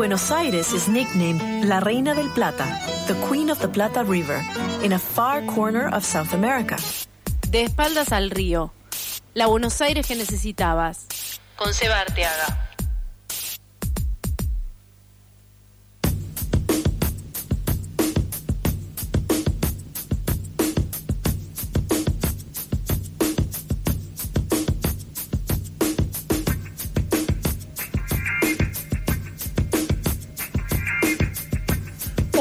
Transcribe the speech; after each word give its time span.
Buenos 0.00 0.30
Aires 0.30 0.72
is 0.72 0.88
nicknamed 0.88 1.66
La 1.66 1.78
Reina 1.78 2.14
del 2.14 2.30
Plata, 2.30 2.64
the 3.06 3.12
Queen 3.28 3.50
of 3.50 3.58
the 3.58 3.68
Plata 3.68 4.02
River, 4.02 4.42
in 4.82 4.94
a 4.94 4.98
far 4.98 5.42
corner 5.42 5.94
of 5.94 6.06
South 6.06 6.32
America. 6.32 6.78
De 7.50 7.64
espaldas 7.64 8.10
al 8.10 8.30
río. 8.30 8.72
La 9.34 9.46
Buenos 9.46 9.78
Aires 9.82 10.06
que 10.06 10.16
necesitabas. 10.16 11.06
Con 11.54 11.74
Seba 11.74 12.00
Arteaga. 12.00 12.69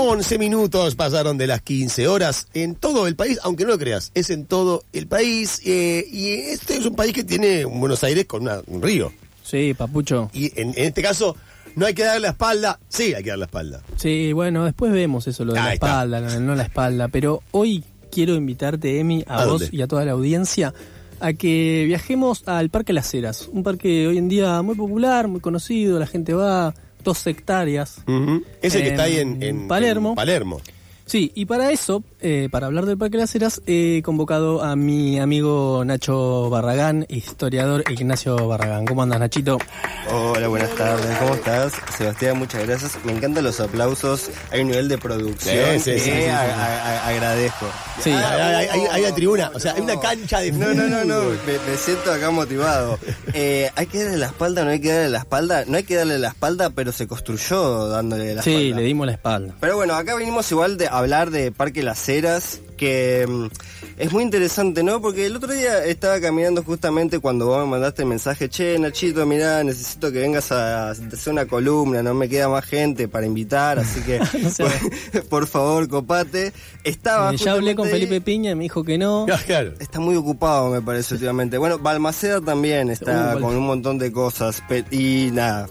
Once 0.09 0.37
minutos 0.39 0.95
pasaron 0.95 1.37
de 1.37 1.45
las 1.45 1.61
15 1.61 2.07
horas 2.07 2.47
en 2.55 2.73
todo 2.75 3.05
el 3.05 3.15
país, 3.15 3.39
aunque 3.43 3.63
no 3.63 3.69
lo 3.71 3.77
creas, 3.77 4.11
es 4.15 4.29
en 4.31 4.45
todo 4.45 4.83
el 4.91 5.05
país. 5.07 5.61
eh, 5.65 6.03
y 6.11 6.29
este 6.31 6.77
es 6.77 6.85
un 6.87 6.95
país 6.95 7.13
que 7.13 7.23
tiene 7.23 7.63
un 7.65 7.79
Buenos 7.79 8.03
Aires 8.03 8.25
con 8.25 8.41
una- 8.41 8.61
un 8.67 8.81
río. 8.81 9.11
Sí, 9.43 9.73
papucho. 9.77 10.29
Y 10.33 10.47
en, 10.59 10.69
en 10.69 10.85
este 10.85 11.01
caso, 11.03 11.35
no 11.75 11.85
hay 11.85 11.93
que 11.93 12.03
darle 12.03 12.21
la 12.21 12.29
espalda. 12.29 12.79
Sí, 12.89 13.13
hay 13.13 13.23
que 13.23 13.29
darle 13.29 13.41
la 13.41 13.45
espalda. 13.45 13.81
Sí, 13.97 14.33
bueno, 14.33 14.65
después 14.65 14.91
vemos 14.91 15.27
eso, 15.27 15.45
lo 15.45 15.53
de 15.53 15.59
la 15.59 15.73
espalda, 15.73 16.19
lo 16.19 16.31
de 16.31 16.39
no 16.39 16.55
la 16.55 16.63
espalda. 16.63 17.07
Pero 17.09 17.43
hoy 17.51 17.83
quiero 18.11 18.33
invitarte, 18.35 18.99
Emi, 18.99 19.23
a, 19.27 19.43
¿A 19.43 19.45
vos 19.45 19.59
dónde? 19.61 19.77
y 19.77 19.81
a 19.83 19.87
toda 19.87 20.05
la 20.05 20.13
audiencia, 20.13 20.73
a 21.19 21.33
que 21.33 21.83
viajemos 21.85 22.47
al 22.47 22.69
Parque 22.71 22.93
Las 22.93 23.13
Heras. 23.13 23.47
Un 23.51 23.61
parque 23.63 24.07
hoy 24.07 24.17
en 24.17 24.27
día 24.29 24.59
muy 24.63 24.73
popular, 24.75 25.27
muy 25.27 25.39
conocido, 25.39 25.99
la 25.99 26.07
gente 26.07 26.33
va, 26.33 26.73
dos 27.03 27.25
hectáreas. 27.27 27.97
Ujú. 28.07 28.43
Ese 28.61 28.81
que 28.83 28.89
está 28.89 29.03
ahí 29.03 29.17
en, 29.17 29.41
en- 29.41 29.67
Palermo. 29.67 30.09
en 30.09 30.15
Palermo. 30.15 30.61
Sí, 31.09 31.31
y 31.33 31.45
para 31.47 31.71
eso, 31.71 32.03
eh, 32.21 32.49
para 32.51 32.67
hablar 32.67 32.85
del 32.85 32.95
Parque 32.95 33.17
Las 33.17 33.33
Heras, 33.33 33.63
he 33.65 34.03
convocado 34.03 34.61
a 34.61 34.75
mi 34.75 35.17
amigo 35.19 35.81
Nacho 35.83 36.51
Barragán, 36.51 37.07
historiador 37.09 37.83
Ignacio 37.89 38.47
Barragán. 38.47 38.85
¿Cómo 38.85 39.01
andas, 39.01 39.19
Nachito? 39.19 39.57
Hola, 40.11 40.47
buenas 40.49 40.69
tardes, 40.75 41.17
¿cómo 41.17 41.33
estás? 41.33 41.73
Sebastián, 41.97 42.37
muchas 42.37 42.63
gracias. 42.67 42.91
Me 43.05 43.13
encantan 43.13 43.43
los 43.43 43.59
aplausos. 43.59 44.29
Hay 44.51 44.61
un 44.61 44.67
nivel 44.67 44.87
de 44.87 44.99
producción 44.99 45.79
Sí, 45.79 45.93
sí, 45.93 45.99
sí, 45.99 46.11
sí, 46.11 46.11
sí. 46.11 46.25
a- 46.27 46.41
a- 46.41 46.75
a- 46.75 47.07
agradezco. 47.07 47.65
Sí. 48.03 48.11
Hay, 48.11 48.23
hay- 48.23 48.67
hay- 48.67 48.85
hay 48.91 49.01
una 49.05 49.15
tribuna, 49.15 49.51
o 49.55 49.59
sea, 49.59 49.73
hay 49.73 49.81
una 49.81 49.99
cancha 49.99 50.39
de 50.41 50.51
No, 50.51 50.71
no, 50.75 50.83
no, 50.87 51.03
no, 51.05 51.21
me, 51.23 51.53
me 51.71 51.75
siento 51.77 52.11
acá 52.13 52.29
motivado. 52.29 52.99
Eh, 53.33 53.71
¿Hay 53.75 53.87
que 53.87 54.03
darle 54.03 54.17
la 54.19 54.27
espalda 54.27 54.63
no 54.63 54.69
hay 54.69 54.79
que 54.79 54.91
darle 54.93 55.09
la 55.09 55.17
espalda? 55.19 55.63
No 55.65 55.75
hay 55.77 55.83
que 55.85 55.95
darle 55.95 56.19
la 56.19 56.27
espalda, 56.27 56.69
pero 56.69 56.91
se 56.91 57.07
construyó 57.07 57.87
dándole 57.87 58.35
la 58.35 58.43
Sí, 58.43 58.51
espalda. 58.55 58.75
le 58.77 58.83
dimos 58.83 59.07
la 59.07 59.13
espalda. 59.13 59.55
Pero 59.59 59.75
bueno, 59.75 59.95
acá 59.95 60.13
venimos 60.13 60.51
igual 60.51 60.77
de 60.77 60.87
hablar 60.99 61.31
de 61.31 61.51
Parque 61.51 61.83
Las 61.83 62.07
Heras, 62.07 62.59
que 62.77 63.25
mm, 63.27 63.47
es 63.97 64.11
muy 64.13 64.23
interesante, 64.23 64.83
¿no? 64.83 65.01
Porque 65.01 65.25
el 65.25 65.35
otro 65.35 65.51
día 65.51 65.83
estaba 65.83 66.21
caminando 66.21 66.63
justamente 66.63 67.19
cuando 67.19 67.47
vos 67.47 67.59
me 67.65 67.71
mandaste 67.71 68.03
el 68.03 68.07
mensaje, 68.07 68.47
che, 68.47 68.79
Nachito, 68.79 69.25
mirá, 69.25 69.63
necesito 69.63 70.11
que 70.11 70.19
vengas 70.19 70.51
a 70.53 70.91
hacer 70.91 71.33
una 71.33 71.45
columna, 71.45 72.01
no 72.01 72.13
me 72.13 72.29
queda 72.29 72.47
más 72.47 72.63
gente 72.65 73.07
para 73.09 73.25
invitar, 73.25 73.79
así 73.79 73.99
que 74.01 74.19
No 74.41 74.49
sé. 74.49 74.63
por, 74.63 75.25
por 75.27 75.47
favor, 75.47 75.87
copate. 75.89 76.53
Estaba 76.85 77.33
Eh, 77.33 77.37
ya 77.37 77.53
hablé 77.53 77.75
con 77.75 77.87
ahí. 77.87 77.91
Felipe 77.93 78.21
Piña 78.21 78.55
me 78.55 78.63
dijo 78.63 78.83
que 78.85 78.97
no. 78.97 79.25
Ah, 79.31 79.39
claro. 79.45 79.73
Está 79.79 79.99
muy 79.99 80.15
ocupado, 80.15 80.69
me 80.69 80.81
parece, 80.81 81.15
últimamente. 81.15 81.57
Bueno, 81.57 81.79
Balmaceda 81.79 82.39
también 82.39 82.89
está 82.89 83.35
Uh, 83.35 83.41
con 83.41 83.55
un 83.57 83.65
montón 83.65 83.97
de 83.97 84.11
cosas. 84.13 84.63
Y 84.91 85.29
nada, 85.33 85.67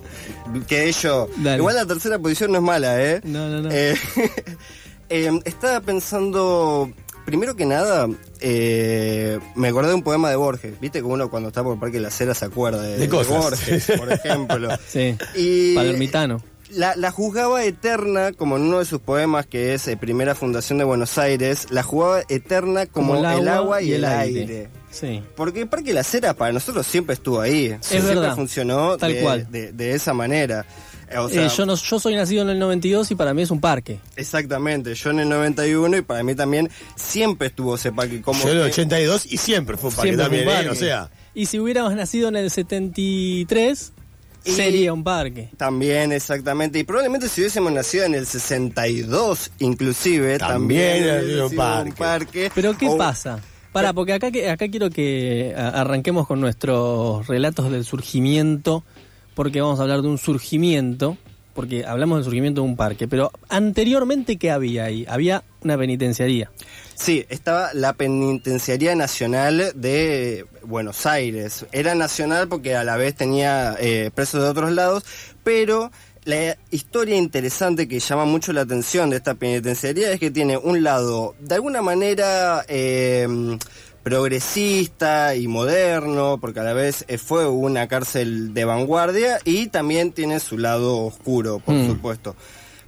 que 0.67 0.89
ello. 0.89 1.29
Dale. 1.39 1.57
Igual 1.59 1.77
la 1.77 1.87
tercera 1.87 2.19
posición 2.19 2.53
no 2.53 2.59
es 2.59 2.65
mala, 2.65 3.03
¿eh? 3.03 3.21
No, 3.25 3.49
no, 3.49 3.63
no. 3.63 3.69
Eh, 3.73 3.97
eh, 5.09 5.31
estaba 5.45 5.81
pensando, 5.81 6.91
primero 7.25 7.57
que 7.57 7.67
nada, 7.67 8.09
eh, 8.41 9.39
me 9.55 9.69
acordé 9.69 9.89
de 9.89 9.95
un 9.95 10.03
poema 10.03 10.31
de 10.31 10.37
Borges. 10.37 10.79
¿Viste 10.81 10.99
que 11.01 11.05
uno 11.05 11.31
cuando 11.31 11.49
está 11.49 11.63
por 11.63 11.75
el 11.75 11.81
Parque 11.81 11.97
de 11.99 12.03
la 12.05 12.11
Cera 12.11 12.35
se 12.35 12.45
acuerda 12.45 12.83
de, 12.83 12.99
De 12.99 13.09
cosas. 13.09 13.37
Borges, 13.43 13.87
por 13.99 14.13
ejemplo? 14.13 14.69
Sí. 14.89 15.17
Y 15.35 15.75
Palermitano. 15.75 16.43
la, 16.71 16.95
la 16.97 17.11
juzgaba 17.11 17.65
eterna, 17.65 18.33
como 18.33 18.57
en 18.57 18.63
uno 18.63 18.79
de 18.79 18.85
sus 18.85 19.01
poemas 19.01 19.47
que 19.47 19.75
es 19.75 19.87
eh, 19.89 19.97
Primera 19.97 20.35
Fundación 20.35 20.79
de 20.79 20.85
Buenos 20.85 21.19
Aires, 21.19 21.67
la 21.71 21.83
jugaba 21.83 22.23
eterna 22.29 22.87
como, 22.87 23.17
el, 23.17 23.25
agua 23.49 23.83
y, 23.83 23.93
el 23.93 24.05
aire. 24.05 24.69
Sí. 24.91 25.23
Porque 25.37 25.61
el 25.61 25.69
Parque 25.69 25.93
La 25.93 26.03
Cera 26.03 26.33
para 26.35 26.51
nosotros 26.53 26.87
siempre 26.87 27.15
estuvo 27.15 27.41
ahí. 27.41 27.77
siempre 27.81 28.15
verdad. 28.15 28.35
funcionó 28.35 28.97
Tal 28.97 29.13
de, 29.15 29.21
cual. 29.21 29.47
de- 29.51 29.73
de 29.73 29.93
esa 29.95 30.15
manera. 30.15 30.65
Eh, 31.11 31.19
O 31.19 31.29
sea, 31.29 31.47
Eh, 31.47 31.49
yo, 31.57 31.65
no, 31.67 31.75
yo 31.75 31.99
soy 31.99 32.15
nacido 32.17 32.43
en 32.43 32.51
el 32.51 32.59
92 32.59 33.11
y 33.11 33.15
para 33.15 33.33
mí 33.35 33.43
es 33.43 33.51
un 33.51 33.61
parque. 33.61 33.99
Exactamente, 34.17 34.95
yo 34.95 35.11
en 35.11 35.21
el 35.21 35.29
91 35.29 35.97
y 35.97 36.03
para 36.03 36.23
mí 36.23 36.35
también 36.35 36.69
siempre 36.97 37.49
estuvo 37.49 37.77
ese 37.77 37.93
parque 37.93 38.21
como 38.21 38.43
Yo 38.45 38.51
en 38.51 38.57
el 38.59 38.65
que- 38.65 38.71
82 38.71 39.27
y 39.27 39.37
siempre 39.39 39.77
fue 39.77 39.91
un 39.91 39.97
parque 39.97 40.09
Siempre 40.11 40.27
fue 40.29 40.37
también, 40.45 40.61
un 40.61 40.67
¿eh? 40.67 40.71
O 40.71 40.75
sea, 40.75 41.11
Y 41.35 41.47
si 41.47 41.59
hubiéramos 41.61 41.95
nacido 41.95 42.29
en 42.29 42.37
el 42.37 42.51
73, 42.51 43.93
Y- 44.45 44.51
sería 44.53 44.93
un 44.93 45.05
parque. 45.05 45.51
También, 45.57 46.13
exactamente. 46.13 46.79
Y 46.79 46.85
probablemente 46.85 47.29
si 47.29 47.41
hubiésemos 47.43 47.73
nacido 47.73 48.05
en 48.05 48.15
el 48.15 48.27
62, 48.27 49.51
inclusive, 49.59 50.39
También 50.39 51.07
también, 51.07 51.41
un 51.43 51.55
parque. 51.57 51.91
un 51.91 51.97
parque. 51.97 52.51
Pero 52.55 52.77
¿qué 52.77 52.89
O- 52.89 52.97
pasa? 52.97 53.41
Para, 53.73 53.93
porque 53.93 54.15
acá, 54.15 54.31
que- 54.31 54.49
acá 54.49 54.67
quiero 54.69 54.89
que 54.91 55.55
arranquemos 55.57 56.27
con 56.27 56.41
nuestros 56.41 57.27
relatos 57.29 57.71
del 57.71 57.85
surgimiento, 57.85 58.83
porque 59.39 59.61
vamos 59.61 59.79
a 59.79 59.85
hablar 59.85 60.03
de 60.03 60.09
un 60.09 60.19
surgimiento, 60.19 61.17
porque 61.55 61.87
hablamos 61.87 62.19
del 62.19 62.25
surgimiento 62.25 62.61
de 62.61 62.67
un 62.67 62.75
parque, 62.75 63.07
pero 63.07 63.31
anteriormente, 63.49 64.37
¿qué 64.37 64.51
había 64.51 64.87
ahí? 64.87 65.07
Había 65.09 65.45
una 65.63 65.79
penitenciaría. 65.79 66.51
Sí, 66.97 67.25
estaba 67.29 67.73
la 67.73 67.93
Penitenciaría 67.93 68.97
Nacional 68.97 69.71
de 69.77 70.45
Buenos 70.65 71.07
Aires. 71.07 71.67
Era 71.71 71.95
nacional 71.95 72.49
porque 72.49 72.75
a 72.75 72.83
la 72.83 72.97
vez 72.97 73.15
tenía 73.15 73.77
eh, 73.79 74.11
presos 74.13 74.43
de 74.43 74.49
otros 74.49 74.73
lados, 74.73 75.05
pero 75.45 75.93
la 76.25 76.59
historia 76.73 77.15
interesante 77.15 77.87
que 77.87 78.01
llama 78.01 78.25
mucho 78.25 78.53
la 78.53 78.63
atención 78.63 79.09
de 79.09 79.19
esta 79.19 79.37
penitenciaría 79.37 80.11
es 80.11 80.19
que 80.19 80.33
tiene 80.33 80.59
un 80.59 80.83
lado, 80.83 81.37
de 81.39 81.55
alguna 81.55 81.81
manera, 81.81 82.65
eh, 82.67 83.29
progresista 84.09 85.35
y 85.35 85.49
moderno, 85.49 86.39
porque 86.41 86.61
a 86.61 86.63
la 86.65 86.73
vez 86.73 87.05
eh, 87.09 87.19
fue 87.19 87.49
una 87.49 87.89
cárcel 87.89 88.55
de 88.55 88.65
vanguardia 88.65 89.39
y 89.45 89.69
también 89.69 90.13
tiene 90.13 90.41
su 90.41 90.59
lado 90.59 90.99
oscuro, 91.07 91.59
por 91.59 91.75
Mm. 91.75 91.87
supuesto. 91.89 92.37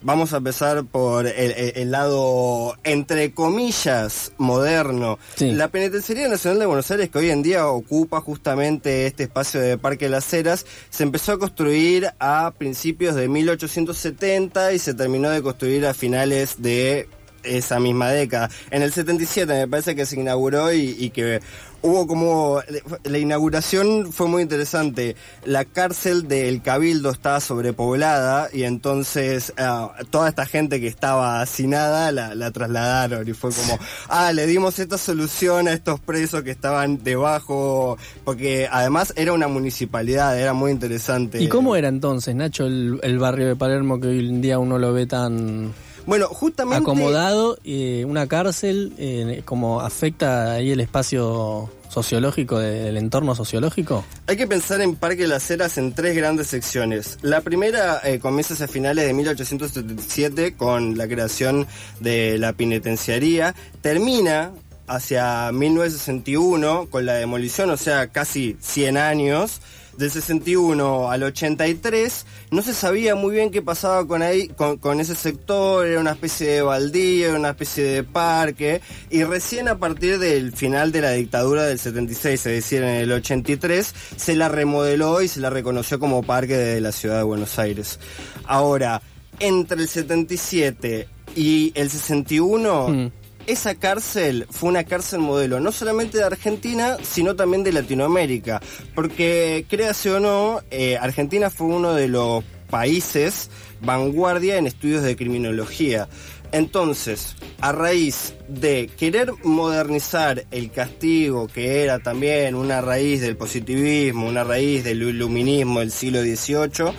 Vamos 0.03 0.33
a 0.33 0.39
empezar 0.39 0.85
por 0.85 1.27
el, 1.27 1.51
el- 1.53 1.73
el 1.77 1.91
lado, 1.91 2.75
entre 2.85 3.33
comillas, 3.35 4.33
moderno. 4.39 5.19
Sí. 5.37 5.53
La 5.53 5.69
Penitenciaría 5.69 6.27
Nacional 6.29 6.59
de 6.59 6.65
Buenos 6.67 6.91
Aires, 6.91 7.11
que 7.11 7.19
hoy 7.19 7.29
en 7.31 7.43
día 7.43 7.67
ocupa 7.67 8.21
justamente 8.23 9.07
este 9.07 9.25
espacio 9.25 9.61
de 9.61 9.77
Parque 9.77 10.09
Las 10.09 10.33
Heras, 10.33 10.65
se 10.89 11.03
empezó 11.03 11.33
a 11.33 11.39
construir 11.39 12.09
a 12.19 12.53
principios 12.57 13.15
de 13.15 13.29
1870 13.29 14.73
y 14.73 14.79
se 14.79 14.95
terminó 14.95 15.29
de 15.29 15.43
construir 15.43 15.85
a 15.87 15.93
finales 15.93 16.55
de 16.63 17.07
esa 17.43 17.81
misma 17.81 18.11
década. 18.11 18.51
En 18.71 18.83
el 18.83 18.93
77 18.93 19.53
me 19.53 19.69
parece 19.69 19.95
que 19.95 20.07
se 20.07 20.19
inauguró 20.19 20.73
y, 20.73 21.11
que 21.11 21.41
hubo 21.83 22.07
como... 22.07 22.61
La 23.05 23.19
inauguración 23.19 24.13
fue 24.13 24.29
muy 24.29 24.43
interesante. 24.43 25.17
La 25.45 25.65
cárcel 25.65 26.29
del 26.29 26.63
Cabildo 26.63 27.11
estaba 27.11 27.41
sobrepoblada 27.41 28.49
y 28.53 28.65
entonces 28.65 29.53
ah, 29.59 29.93
toda 30.11 30.29
esta 30.29 30.47
gente 30.47 30.81
que 30.81 30.87
estaba 30.87 31.41
hacinada 31.41 32.13
la, 32.13 32.35
la 32.35 32.51
trasladaron 32.51 33.27
y 33.29 33.33
fue 33.33 33.51
como, 33.53 33.79
ah, 34.09 34.33
le 34.33 34.47
dimos 34.47 34.79
esta 34.79 34.99
solución 34.99 35.69
a 35.69 35.73
estos 35.73 36.01
presos 36.01 36.43
que 36.43 36.51
estaban 36.51 37.03
debajo, 37.03 37.99
porque 38.25 38.69
además 38.71 39.13
era 39.17 39.33
una 39.33 39.49
municipalidad, 39.49 40.39
era 40.39 40.53
muy 40.53 40.73
interesante. 40.73 41.43
¿Y 41.43 41.49
cómo 41.49 41.77
era 41.77 41.89
entonces, 41.89 42.35
Nacho, 42.35 42.67
el 42.67 43.19
barrio 43.19 43.49
de 43.49 43.57
Palermo 43.57 44.01
que 44.01 44.09
hoy 44.09 44.29
en 44.29 44.41
día 44.41 44.59
uno 44.59 44.79
lo 44.79 44.93
ve 44.93 45.07
tan 45.07 45.73
Bueno, 46.07 46.29
justamente... 46.29 46.79
acomodado? 46.79 47.59
eh, 47.65 48.05
una 48.07 48.27
cárcel, 48.27 48.93
eh, 48.99 49.43
¿cómo 49.45 49.81
afecta 49.81 50.53
ahí 50.53 50.71
el 50.71 50.81
espacio 50.81 51.71
sociológico 51.89 52.59
del 52.59 52.97
entorno 52.97 53.35
sociológico? 53.35 54.05
Hay 54.27 54.37
que 54.37 54.47
pensar 54.47 54.81
en 54.81 54.97
Parque 54.97 55.27
Las 55.27 55.51
Heras 55.51 55.77
en 55.79 55.93
tres 55.93 56.17
grandes 56.17 56.47
secciones. 56.47 57.19
La 57.23 57.41
primera 57.41 58.01
eh, 58.05 58.19
comienza 58.19 58.55
hacia 58.55 58.69
finales 58.69 59.07
de 59.07 59.13
1877 59.13 60.55
con 60.55 60.97
la 60.97 61.09
creación 61.09 61.67
de 62.01 62.39
la 62.39 62.53
penitenciaría. 62.53 63.55
Termina 63.83 64.53
hacia 64.87 65.53
1961 65.53 66.87
con 66.91 67.07
la 67.07 67.15
demolición, 67.15 67.71
o 67.71 67.77
sea, 67.77 68.09
casi 68.09 68.57
100 68.61 68.97
años 68.97 69.61
del 70.01 70.11
61 70.11 71.11
al 71.11 71.23
83, 71.23 72.27
no 72.51 72.63
se 72.63 72.73
sabía 72.73 73.15
muy 73.15 73.35
bien 73.35 73.51
qué 73.51 73.61
pasaba 73.61 74.07
con, 74.07 74.23
ahí, 74.23 74.49
con, 74.49 74.99
ese 74.99 75.15
sector, 75.15 75.87
era 75.87 76.01
una 76.01 76.13
especie 76.13 76.49
de 76.49 76.63
baldío, 76.63 77.37
una 77.37 77.51
especie 77.51 77.85
de 77.85 78.03
parque, 78.03 78.81
y 79.11 79.25
recién 79.25 79.69
a 79.69 79.79
partir 79.79 80.19
del 80.19 80.53
final 80.53 80.91
de 80.91 81.03
la 81.03 81.13
dictadura 81.13 81.65
del 81.65 81.79
76, 81.79 82.35
es 82.35 82.53
decir, 82.53 82.83
en 82.83 82.97
el 82.97 83.13
83, 83.13 83.95
se 84.17 84.35
la 84.35 84.49
remodeló 84.49 85.21
y 85.21 85.29
se 85.29 85.41
la 85.41 85.51
reconoció 85.51 86.01
como 86.01 86.23
parque 86.23 86.57
de 86.57 86.81
la 86.81 86.93
ciudad 86.93 87.19
de 87.19 87.25
Buenos 87.25 87.59
Aires. 87.59 88.01
Ahora, 88.47 89.03
entre 89.39 89.83
el 89.83 89.89
77 89.89 91.09
y 91.37 91.73
el 91.75 91.91
61, 91.91 92.89
Mm. 92.89 93.20
Esa 93.51 93.75
cárcel 93.75 94.47
fue 94.51 94.69
una 94.69 94.85
cárcel 94.85 95.21
modelo, 95.21 95.61
no 95.61 95.73
solamente 95.73 96.19
de 96.19 96.25
Argentina, 96.25 96.97
sino 97.03 97.37
también 97.37 97.65
de 97.65 97.73
Latinoamérica. 97.73 98.61
Porque, 98.95 99.67
créase 99.69 100.11
o 100.11 100.21
no, 100.21 100.61
eh, 100.71 100.97
Argentina 100.97 101.51
fue 101.51 101.67
uno 101.67 101.95
de 101.95 102.09
los 102.09 102.45
países 102.71 103.51
vanguardia 103.81 104.57
en 104.57 104.67
estudios 104.67 105.03
de 105.03 105.17
criminología. 105.17 106.09
Entonces, 106.53 107.37
a 107.61 107.73
raíz 107.73 108.35
de 108.49 108.91
querer 108.99 109.33
modernizar 109.45 110.47
el 110.51 110.71
castigo, 110.71 111.47
que 111.47 111.83
era 111.85 112.01
también 112.01 112.57
una 112.57 112.81
raíz 112.81 113.21
del 113.21 113.37
positivismo, 113.37 114.27
una 114.27 114.43
raíz 114.43 114.83
del 114.83 115.03
iluminismo 115.03 115.79
del 115.79 115.93
siglo 115.93 116.23
XVIII, 116.23 116.93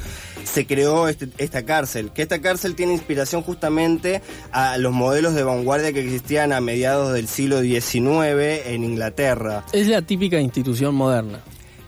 se 0.45 0.65
creó 0.65 1.07
este- 1.07 1.29
esta 1.37 1.63
cárcel. 1.63 2.11
Que 2.13 2.21
esta 2.21 2.39
cárcel 2.41 2.75
tiene 2.75 2.93
inspiración 2.93 3.41
justamente 3.43 4.21
a 4.51 4.77
los 4.77 4.93
modelos 4.93 5.33
de 5.35 5.43
vanguardia 5.43 5.93
que 5.93 6.01
existían 6.03 6.53
a 6.53 6.61
mediados 6.61 7.13
del 7.13 7.27
siglo 7.27 7.61
XIX 7.61 8.61
en 8.65 8.83
Inglaterra. 8.83 9.65
Es 9.73 9.87
la 9.87 10.01
típica 10.01 10.39
institución 10.39 10.95
moderna. 10.95 11.39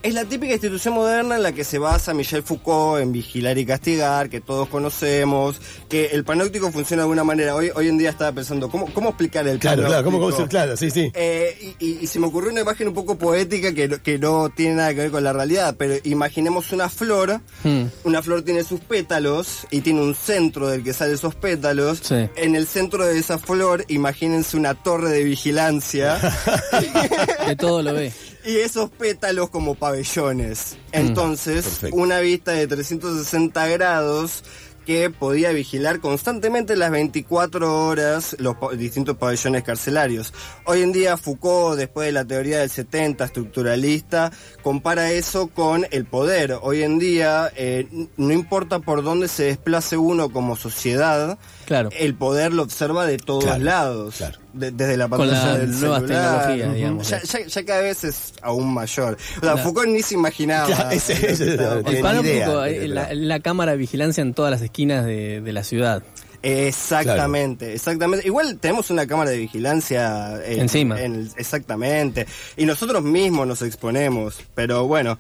Es 0.04 0.14
la 0.14 0.26
típica 0.26 0.52
institución 0.52 0.96
moderna 0.96 1.38
en 1.38 1.44
la 1.44 1.54
que 1.54 1.64
se 1.64 1.78
basa 1.80 2.14
Michel 2.14 2.44
Foucault 2.44 3.02
en 3.02 3.14
vigilar 3.14 3.58
y 3.58 3.66
castigar, 3.66 4.30
que 4.30 4.42
todos 4.42 4.68
conocemos, 4.68 5.56
que 5.88 6.08
el 6.08 6.26
panóptico 6.26 6.70
funciona 6.74 7.04
de 7.04 7.06
alguna 7.06 7.24
manera. 7.24 7.56
Hoy, 7.56 7.72
hoy 7.74 7.88
en 7.88 7.98
día 7.98 8.10
estaba 8.10 8.34
pensando, 8.34 8.70
¿cómo, 8.70 8.94
cómo 8.94 9.10
explicar 9.12 9.48
el 9.48 9.60
Claro, 9.60 9.86
claro, 9.86 10.04
¿cómo, 10.04 10.20
cómo 10.20 10.48
claro? 10.50 10.76
Sí, 10.76 10.92
sí. 10.92 11.10
Eh, 11.14 11.76
y, 11.80 11.86
y- 11.88 11.98
y 12.02 12.08
se 12.08 12.20
me 12.20 12.28
ocurrió 12.28 12.52
una 12.52 12.60
imagen 12.60 12.90
un 12.90 12.94
poco 12.94 13.18
poética 13.18 13.74
que, 13.74 13.88
no- 13.88 14.04
que 14.04 14.20
no 14.20 14.50
tiene 14.50 14.76
nada 14.76 14.90
que 14.94 15.00
ver 15.04 15.12
con 15.12 15.24
la 15.24 15.32
realidad, 15.32 15.76
pero 15.80 15.96
imaginemos 16.04 16.74
una 16.74 16.90
flor, 16.90 17.40
Hmm. 17.64 17.84
una 18.04 18.22
flor 18.22 18.42
tiene 18.42 18.66
sus 18.66 18.82
pétalos 18.82 19.66
y 19.72 19.80
tiene 19.80 20.02
un 20.02 20.16
centro 20.16 20.68
del 20.68 20.84
que 20.84 20.92
salen 20.92 21.14
esos 21.16 21.34
pétalos. 21.36 22.00
Sí. 22.04 22.28
En 22.36 22.56
el 22.58 22.68
centro 22.68 23.06
de 23.06 23.18
esa 23.18 23.38
flor, 23.40 23.86
imagínense 23.88 24.58
una 24.58 24.74
torre 24.74 25.12
de 25.12 25.24
vigilancia 25.24 26.20
Que 27.48 27.56
todo 27.56 27.82
lo 27.82 27.94
ve. 27.94 28.12
Y 28.46 28.58
esos 28.58 28.90
pétalos 28.90 29.50
como 29.50 29.76
pabellones. 29.76 30.78
Entonces, 30.92 31.64
Perfecto. 31.66 31.96
una 31.96 32.20
vista 32.20 32.52
de 32.52 32.68
360 32.68 33.68
grados 33.68 34.44
que 34.86 35.10
podía 35.10 35.52
vigilar 35.54 36.02
constantemente 36.02 36.76
las 36.76 36.92
24 36.92 37.86
horas 37.88 38.36
los 38.40 38.58
distintos 38.78 39.16
pabellones 39.16 39.64
carcelarios. 39.64 40.34
Hoy 40.66 40.82
en 40.82 40.92
día 40.92 41.16
Foucault, 41.16 41.78
después 41.78 42.08
de 42.08 42.12
la 42.12 42.26
teoría 42.26 42.60
del 42.60 42.70
70 42.70 43.24
estructuralista, 43.24 44.34
compara 44.62 45.12
eso 45.14 45.48
con 45.48 45.88
el 45.92 46.04
poder. 46.04 46.58
Hoy 46.62 46.84
en 46.84 47.00
día, 47.00 47.50
eh, 47.56 47.88
no 48.18 48.34
importa 48.34 48.80
por 48.80 49.04
dónde 49.04 49.30
se 49.30 49.44
desplace 49.44 49.96
uno 49.96 50.34
como 50.34 50.58
sociedad, 50.58 51.38
Claro. 51.66 51.88
el 51.98 52.14
poder 52.16 52.52
lo 52.52 52.64
observa 52.64 53.06
de 53.06 53.16
todos 53.18 53.46
Claro, 53.46 53.64
lados. 53.64 54.16
claro. 54.18 54.40
De- 54.54 54.70
desde 54.72 54.98
la 54.98 55.08
Con 55.10 55.18
pantalla 55.20 55.46
las 55.48 55.60
del 55.60 55.80
nuevas 55.80 56.02
celular. 56.02 56.42
tecnologías, 56.48 56.76
digamos. 56.76 57.10
Ya, 57.10 57.22
ya- 57.24 57.46
ya 57.48 57.66
cada 57.66 57.82
vez 57.82 58.04
es 58.04 58.34
aún 58.42 58.74
mayor. 58.74 59.18
O 59.38 59.40
sea, 59.42 59.56
La- 59.56 59.58
Foucault 59.64 59.88
ni 59.90 60.02
se 60.04 60.14
imaginaba. 60.14 60.68
Claro, 60.68 60.92
ese- 60.92 61.32
ese- 61.32 61.58
no 61.58 61.72
El 61.90 62.00
panóptico, 62.02 62.64
eh, 62.66 62.88
la, 62.88 63.14
la 63.14 63.40
cámara 63.40 63.72
de 63.72 63.78
vigilancia 63.80 64.22
en 64.22 64.34
todas 64.36 64.52
las 64.52 64.62
esquinas 64.62 65.06
de, 65.06 65.42
de 65.42 65.54
la 65.54 65.64
ciudad. 65.64 66.04
Exactamente, 66.44 67.74
exactamente. 67.74 68.28
Igual 68.28 68.58
tenemos 68.60 68.90
una 68.90 69.08
cámara 69.08 69.30
de 69.32 69.38
vigilancia 69.38 70.40
en- 70.46 70.62
Encima. 70.62 71.00
en 71.02 71.30
exactamente. 71.38 72.28
Y 72.58 72.66
nosotros 72.66 73.04
mismos 73.04 73.48
nos 73.48 73.62
exponemos. 73.62 74.40
Pero 74.54 74.86
bueno. 74.88 75.18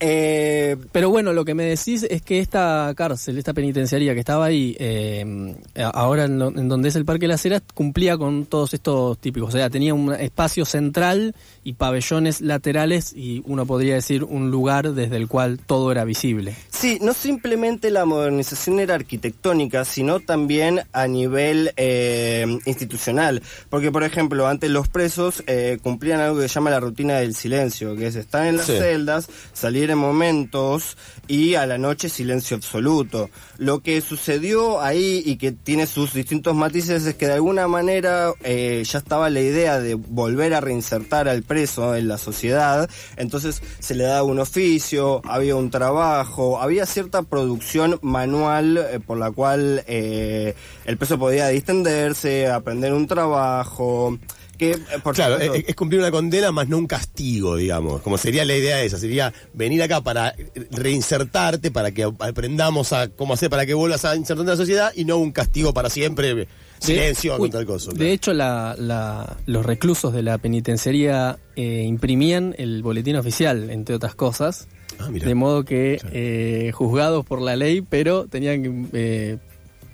Eh, 0.00 0.76
Pero 0.92 1.10
bueno, 1.10 1.32
lo 1.34 1.44
que 1.44 1.54
me 1.54 1.64
decís 1.64 2.06
es 2.08 2.22
que 2.22 2.38
esta 2.38 2.92
cárcel, 2.96 3.36
esta 3.38 3.52
penitenciaría 3.52 4.14
que 4.14 4.20
estaba 4.20 4.46
ahí, 4.46 4.74
eh, 4.80 5.54
ahora 5.92 6.24
en, 6.24 6.38
lo- 6.38 6.48
en 6.48 6.68
donde 6.68 6.88
es 6.88 6.96
el 6.96 7.04
Parque 7.04 7.22
de 7.22 7.28
las 7.28 7.44
Heras, 7.44 7.62
cumplía 7.74 8.16
con 8.16 8.46
todos 8.46 8.72
estos 8.74 9.18
típicos. 9.18 9.50
O 9.50 9.52
sea, 9.52 9.68
tenía 9.68 9.92
un 9.92 10.12
espacio 10.14 10.64
central 10.64 11.34
y 11.62 11.74
pabellones 11.74 12.40
laterales 12.40 13.12
y 13.14 13.42
uno 13.46 13.66
podría 13.66 13.94
decir 13.94 14.24
un 14.24 14.50
lugar 14.50 14.92
desde 14.94 15.16
el 15.16 15.28
cual 15.28 15.58
todo 15.64 15.92
era 15.92 16.04
visible. 16.04 16.56
Sí, 16.70 16.98
no 17.02 17.12
simplemente 17.12 17.90
la 17.90 18.06
modernización 18.06 18.80
era 18.80 18.94
arquitectónica, 18.94 19.84
sino 19.84 20.20
también 20.20 20.80
a 20.92 21.06
nivel 21.06 21.72
eh, 21.76 22.46
institucional. 22.64 23.42
Porque, 23.68 23.92
por 23.92 24.04
ejemplo, 24.04 24.46
antes 24.46 24.70
los 24.70 24.88
presos 24.88 25.42
eh, 25.46 25.78
cumplían 25.82 26.20
algo 26.20 26.40
que 26.40 26.48
se 26.48 26.54
llama 26.54 26.70
la 26.70 26.80
rutina 26.80 27.18
del 27.18 27.34
silencio, 27.34 27.94
que 27.96 28.06
es 28.06 28.16
estar 28.16 28.46
en 28.46 28.56
las 28.56 28.66
Sí. 28.66 28.72
celdas, 28.78 29.28
salir 29.52 29.89
en 29.90 29.98
momentos 29.98 30.96
y 31.28 31.54
a 31.54 31.66
la 31.66 31.78
noche 31.78 32.08
silencio 32.08 32.56
absoluto. 32.56 33.30
Lo 33.58 33.80
que 33.80 34.00
sucedió 34.00 34.80
ahí 34.80 35.22
y 35.24 35.36
que 35.36 35.52
tiene 35.52 35.86
sus 35.86 36.12
distintos 36.12 36.54
matices 36.54 37.04
es 37.04 37.14
que 37.14 37.26
de 37.26 37.34
alguna 37.34 37.68
manera 37.68 38.32
eh, 38.42 38.82
ya 38.84 38.98
estaba 38.98 39.30
la 39.30 39.40
idea 39.40 39.80
de 39.80 39.94
volver 39.94 40.54
a 40.54 40.60
reinsertar 40.60 41.28
al 41.28 41.42
preso 41.42 41.94
en 41.94 42.08
la 42.08 42.18
sociedad, 42.18 42.88
entonces 43.16 43.62
se 43.78 43.94
le 43.94 44.04
daba 44.04 44.22
un 44.22 44.38
oficio, 44.38 45.20
había 45.24 45.56
un 45.56 45.70
trabajo, 45.70 46.60
había 46.60 46.86
cierta 46.86 47.22
producción 47.22 47.98
manual 48.02 48.76
eh, 48.78 49.00
por 49.00 49.18
la 49.18 49.30
cual 49.30 49.84
eh, 49.86 50.54
el 50.84 50.96
preso 50.96 51.18
podía 51.18 51.48
distenderse, 51.48 52.48
aprender 52.48 52.92
un 52.92 53.06
trabajo, 53.06 54.18
que 54.60 54.72
eh, 54.72 54.78
por 55.02 55.14
Claro, 55.14 55.38
es, 55.38 55.64
es 55.66 55.74
cumplir 55.74 56.00
una 56.00 56.10
condena 56.10 56.52
más 56.52 56.68
no 56.68 56.76
un 56.76 56.86
castigo, 56.86 57.56
digamos. 57.56 58.02
Como 58.02 58.18
sería 58.18 58.44
la 58.44 58.54
idea 58.54 58.82
esa, 58.82 58.98
sería 58.98 59.32
venir 59.54 59.82
acá 59.82 60.02
para 60.02 60.34
reinsertarte, 60.70 61.70
para 61.70 61.92
que 61.92 62.04
aprendamos 62.18 62.92
a 62.92 63.08
cómo 63.08 63.34
hacer 63.34 63.48
para 63.50 63.64
que 63.66 63.74
vuelvas 63.74 64.04
a 64.04 64.16
insertarte 64.16 64.50
en 64.52 64.58
la 64.58 64.62
sociedad 64.62 64.92
y 64.94 65.04
no 65.04 65.16
un 65.16 65.32
castigo 65.32 65.72
para 65.72 65.88
siempre, 65.88 66.46
silencio 66.78 67.34
Uy, 67.34 67.38
con 67.38 67.50
tal 67.50 67.66
cosa. 67.66 67.92
De 67.92 68.12
hecho, 68.12 68.32
la- 68.34 68.74
la- 68.78 69.36
los 69.46 69.64
reclusos 69.64 70.12
de 70.12 70.22
la 70.22 70.38
penitenciaría 70.38 71.38
eh, 71.56 71.84
imprimían 71.86 72.54
el 72.58 72.82
boletín 72.82 73.16
oficial, 73.16 73.70
entre 73.70 73.94
otras 73.94 74.14
cosas. 74.14 74.68
Ah, 74.98 75.08
mira. 75.10 75.26
De 75.26 75.34
modo 75.34 75.64
que 75.64 75.98
eh, 76.12 76.72
juzgados 76.74 77.24
por 77.24 77.40
la 77.40 77.56
ley, 77.56 77.80
pero 77.80 78.26
tenían 78.26 78.62
que, 78.62 78.84
eh, 78.92 79.38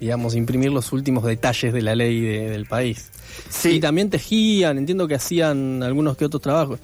digamos, 0.00 0.34
imprimir 0.34 0.70
los 0.72 0.92
últimos 0.92 1.24
detalles 1.24 1.72
de 1.72 1.82
la 1.82 1.94
ley 1.94 2.20
de- 2.20 2.50
del 2.50 2.66
país. 2.66 3.10
Sí. 3.50 3.70
Y 3.72 3.80
también 3.80 4.10
tejían, 4.10 4.78
entiendo 4.78 5.06
que 5.08 5.14
hacían 5.14 5.82
algunos 5.82 6.16
que 6.16 6.24
otros 6.24 6.42
trabajos. 6.42 6.78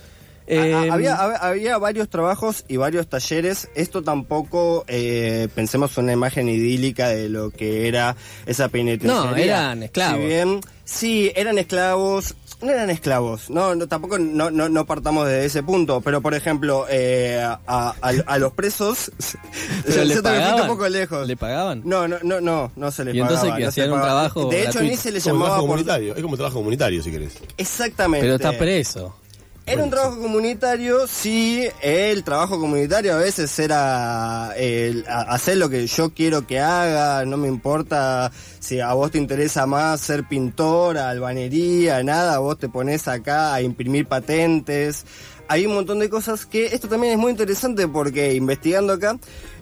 Eh, 0.48 0.88
había, 0.90 1.16
hab- 1.16 1.38
había 1.40 1.78
varios 1.78 2.08
trabajos 2.08 2.64
y 2.68 2.76
varios 2.76 3.06
talleres. 3.06 3.68
Esto 3.76 4.02
tampoco 4.02 4.84
eh, 4.88 5.48
pensemos 5.54 5.96
una 5.98 6.12
imagen 6.12 6.48
idílica 6.48 7.08
de 7.08 7.28
lo 7.28 7.50
que 7.50 7.86
era 7.86 8.16
esa 8.44 8.68
penitenciaría. 8.68 9.30
No, 9.30 9.36
eran 9.36 9.82
esclavos. 9.84 10.20
Si 10.20 10.26
bien, 10.26 10.60
sí, 10.84 11.32
eran 11.36 11.58
esclavos. 11.58 12.34
No 12.62 12.70
eran 12.70 12.90
esclavos, 12.90 13.50
no, 13.50 13.74
no 13.74 13.88
tampoco 13.88 14.18
no, 14.18 14.50
no, 14.52 14.68
no 14.68 14.86
partamos 14.86 15.26
de 15.26 15.44
ese 15.44 15.62
punto, 15.64 16.00
pero 16.00 16.20
por 16.20 16.32
ejemplo, 16.34 16.86
eh, 16.88 17.40
a, 17.42 17.58
a- 17.66 17.94
a 18.26 18.38
los 18.38 18.52
presos, 18.52 19.10
¿pero 19.84 19.96
yo 19.96 20.04
le 20.04 20.14
fui 20.14 20.16
un 20.18 20.22
pagaban? 20.22 20.66
poco 20.68 20.88
lejos. 20.88 21.26
¿Le 21.26 21.36
pagaban? 21.36 21.82
No, 21.84 22.06
no, 22.06 22.18
no, 22.22 22.40
no, 22.40 22.70
no 22.76 22.90
se 22.92 23.04
les 23.04 23.14
Y 23.16 23.18
entonces 23.20 23.40
pagaba, 23.40 23.58
que 23.58 23.66
hacían 23.66 23.88
un 23.92 24.00
pagaba. 24.00 24.28
trabajo 24.30 24.48
De 24.50 24.60
hecho, 24.60 24.72
gratuito. 24.74 24.90
ni 24.92 24.96
se 24.96 25.10
les 25.10 25.22
como 25.24 25.34
llamaba 25.34 25.46
trabajo 25.48 25.62
por... 25.66 25.70
comunitario, 25.76 26.14
es 26.16 26.22
como 26.22 26.36
trabajo 26.36 26.56
comunitario, 26.58 27.02
si 27.02 27.10
querés. 27.10 27.32
Exactamente. 27.58 28.24
Pero 28.24 28.36
está 28.36 28.52
preso. 28.56 29.16
Era 29.64 29.84
un 29.84 29.90
trabajo 29.90 30.18
comunitario, 30.20 31.06
sí, 31.06 31.68
el 31.82 32.24
trabajo 32.24 32.58
comunitario 32.58 33.14
a 33.14 33.18
veces 33.18 33.56
era 33.60 34.52
el, 34.56 35.04
hacer 35.06 35.56
lo 35.56 35.70
que 35.70 35.86
yo 35.86 36.10
quiero 36.12 36.46
que 36.46 36.58
haga, 36.58 37.24
no 37.24 37.36
me 37.36 37.46
importa 37.46 38.32
si 38.58 38.80
a 38.80 38.92
vos 38.92 39.12
te 39.12 39.18
interesa 39.18 39.66
más 39.66 40.00
ser 40.00 40.24
pintor, 40.24 40.98
albanería, 40.98 42.02
nada, 42.02 42.38
vos 42.38 42.58
te 42.58 42.68
pones 42.68 43.06
acá 43.06 43.54
a 43.54 43.62
imprimir 43.62 44.06
patentes. 44.06 45.04
Hay 45.46 45.66
un 45.66 45.74
montón 45.74 46.00
de 46.00 46.10
cosas 46.10 46.44
que 46.44 46.66
esto 46.66 46.88
también 46.88 47.12
es 47.12 47.18
muy 47.18 47.30
interesante 47.30 47.86
porque 47.86 48.34
investigando 48.34 48.92
acá, 48.92 49.16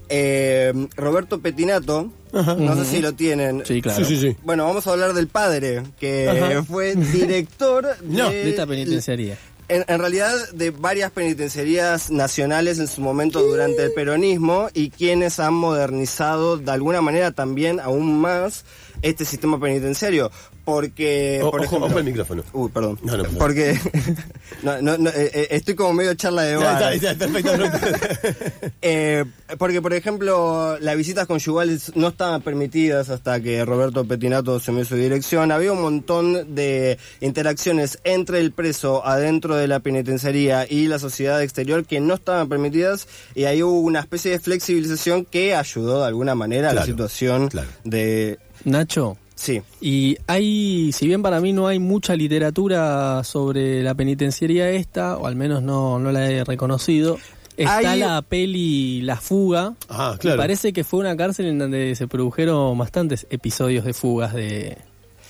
eh, 0.09 0.73
Roberto 0.97 1.41
Petinato, 1.41 2.11
no 2.33 2.77
sé 2.77 2.85
si 2.85 3.01
lo 3.01 3.13
tienen. 3.13 3.65
Sí, 3.67 3.83
claro. 3.83 4.05
Sí, 4.05 4.17
sí, 4.17 4.21
sí. 4.21 4.37
Bueno, 4.45 4.65
vamos 4.65 4.87
a 4.87 4.93
hablar 4.93 5.13
del 5.13 5.29
padre, 5.29 5.83
que 5.99 6.29
Ajá. 6.29 6.65
fue 6.65 6.95
director 6.95 7.87
No, 8.03 8.31
De 8.31 8.51
esta 8.51 8.67
penitenciaría. 8.67 9.37
En, 9.71 9.99
realidad 10.01 10.35
de 10.53 10.71
varias 10.71 11.13
penitenciarías 11.13 12.11
nacionales 12.11 12.81
en 12.81 12.89
su 12.89 13.01
momento 13.01 13.41
durante 13.41 13.85
el 13.85 13.93
peronismo 13.93 14.69
y 14.75 14.91
quienes 14.91 15.39
han 15.39 15.55
modernizado 15.55 16.57
de 16.57 16.73
alguna 16.73 17.01
manera 17.01 17.31
también 17.31 17.79
aún 17.79 18.21
más 18.21 18.65
este 19.03 19.25
sistema 19.25 19.61
penitenciario, 19.61 20.33
porque... 20.71 21.41
O- 21.43 21.51
por 21.51 21.61
ojo, 21.61 21.67
ejemplo- 21.77 21.87
ojo 21.87 21.99
el 21.99 22.05
micrófono. 22.05 22.43
Uy, 22.53 22.71
perdón. 22.71 22.99
No, 23.03 23.17
no, 23.17 23.25
porque 23.39 23.79
no, 24.63 24.81
no, 24.83 24.99
no, 24.99 25.11
eh, 25.11 25.31
eh, 25.35 25.49
estoy 25.51 25.75
como 25.75 25.93
medio 25.93 26.15
charla 26.15 26.43
de 26.43 26.57
bar. 26.57 26.81
Ya, 26.81 26.95
ya, 26.95 27.13
ya, 27.13 27.19
perfecto, 27.19 27.53
perfecto. 27.53 28.71
Eh, 28.83 29.25
porque, 29.59 29.83
por 29.83 29.93
ejemplo, 29.93 30.79
las 30.81 30.97
visitas 30.97 31.27
conyugales 31.27 31.93
no 31.97 32.09
estaban 32.09 32.41
permitidas 32.43 33.11
hasta 33.11 33.41
que 33.41 33.65
Roberto 33.65 34.05
Petinato 34.05 34.57
asumió 34.57 34.85
su 34.85 34.97
dirección. 34.97 35.53
Había 35.53 35.73
un 35.73 35.83
montón 35.83 36.55
de 36.55 36.99
interacciones 37.21 37.99
entre 38.05 38.41
el 38.41 38.53
preso 38.53 39.07
adentro 39.07 39.57
de 39.57 39.69
la 39.69 39.81
penitenciaría 39.81 40.67
y 40.69 40.87
la 40.87 40.99
sociedad 40.99 41.43
exterior 41.43 41.85
que 41.85 42.01
no 42.01 42.15
estaban 42.15 42.49
permitidas 42.49 43.07
y 43.35 43.45
ahí 43.45 43.63
hubo 43.63 43.81
una 43.81 44.01
especie 44.01 44.31
de 44.33 44.41
flexibilización 44.41 45.25
que 45.25 45.55
ayudó 45.55 46.01
de 46.01 46.07
alguna 46.07 46.35
manera 46.35 46.71
a 46.71 46.75
la 46.75 46.85
situación 46.85 47.49
claro. 47.49 47.69
de... 47.85 48.39
Nacho, 48.65 49.17
Sí. 49.43 49.63
y 49.81 50.19
hay, 50.27 50.93
si 50.93 51.07
bien 51.07 51.23
para 51.23 51.41
mí 51.41 51.55
no 51.55 51.67
hay 51.67 51.79
mucha 51.79 52.15
literatura 52.15 53.25
sobre 53.25 53.83
la 53.83 53.95
penitenciaría 53.95 54.69
esta, 54.71 55.17
o 55.17 55.27
al 55.27 55.35
menos 55.35 55.63
no, 55.63 55.99
no 55.99 56.13
la 56.13 56.31
he 56.31 56.45
reconocido, 56.45 57.17
está 57.57 57.79
Hay- 57.79 58.01
la 58.01 58.21
peli 58.21 59.01
La 59.01 59.17
Fuga. 59.17 59.75
Ah, 59.89 60.17
claro. 60.21 60.37
parece 60.37 60.75
que 60.75 60.85
fue 60.85 61.01
una 61.01 61.17
cárcel 61.17 61.47
en 61.47 61.59
donde 61.59 61.95
se 61.95 62.07
produjeron 62.07 62.77
bastantes 62.77 63.27
episodios 63.31 63.87
de 63.87 63.95
fugas 63.95 64.35
de, 64.35 64.77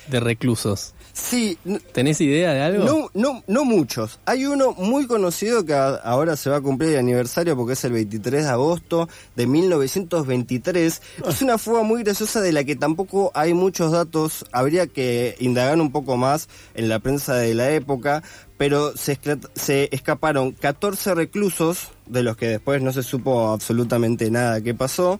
de 0.08 0.18
reclusos. 0.20 0.92
Sí, 1.12 1.58
¿Tenés 1.92 2.20
idea 2.20 2.52
de 2.52 2.62
algo? 2.62 2.84
No, 2.84 3.10
no, 3.14 3.42
no 3.46 3.64
muchos. 3.64 4.20
Hay 4.26 4.46
uno 4.46 4.72
muy 4.72 5.06
conocido 5.06 5.64
que 5.64 5.74
a- 5.74 5.94
ahora 5.96 6.36
se 6.36 6.50
va 6.50 6.56
a 6.56 6.60
cumplir 6.60 6.90
el 6.92 6.98
aniversario 6.98 7.56
porque 7.56 7.72
es 7.74 7.84
el 7.84 7.92
23 7.92 8.44
de 8.44 8.50
agosto 8.50 9.08
de 9.36 9.46
1923. 9.46 11.02
Es 11.28 11.42
una 11.42 11.58
fuga 11.58 11.82
muy 11.82 12.02
graciosa 12.02 12.40
de 12.40 12.52
la 12.52 12.64
que 12.64 12.76
tampoco 12.76 13.30
hay 13.34 13.54
muchos 13.54 13.92
datos. 13.92 14.44
Habría 14.52 14.86
que 14.86 15.36
indagar 15.40 15.80
un 15.80 15.90
poco 15.92 16.16
más 16.16 16.48
en 16.74 16.88
la 16.88 16.98
prensa 17.00 17.34
de 17.34 17.54
la 17.54 17.70
época. 17.70 18.22
Pero 18.56 18.94
se, 18.96 19.18
se 19.54 19.88
escaparon 19.90 20.52
14 20.52 21.14
reclusos, 21.14 21.88
de 22.06 22.22
los 22.22 22.36
que 22.36 22.46
después 22.46 22.82
no 22.82 22.92
se 22.92 23.02
supo 23.02 23.48
absolutamente 23.48 24.30
nada 24.30 24.60
qué 24.60 24.74
pasó. 24.74 25.18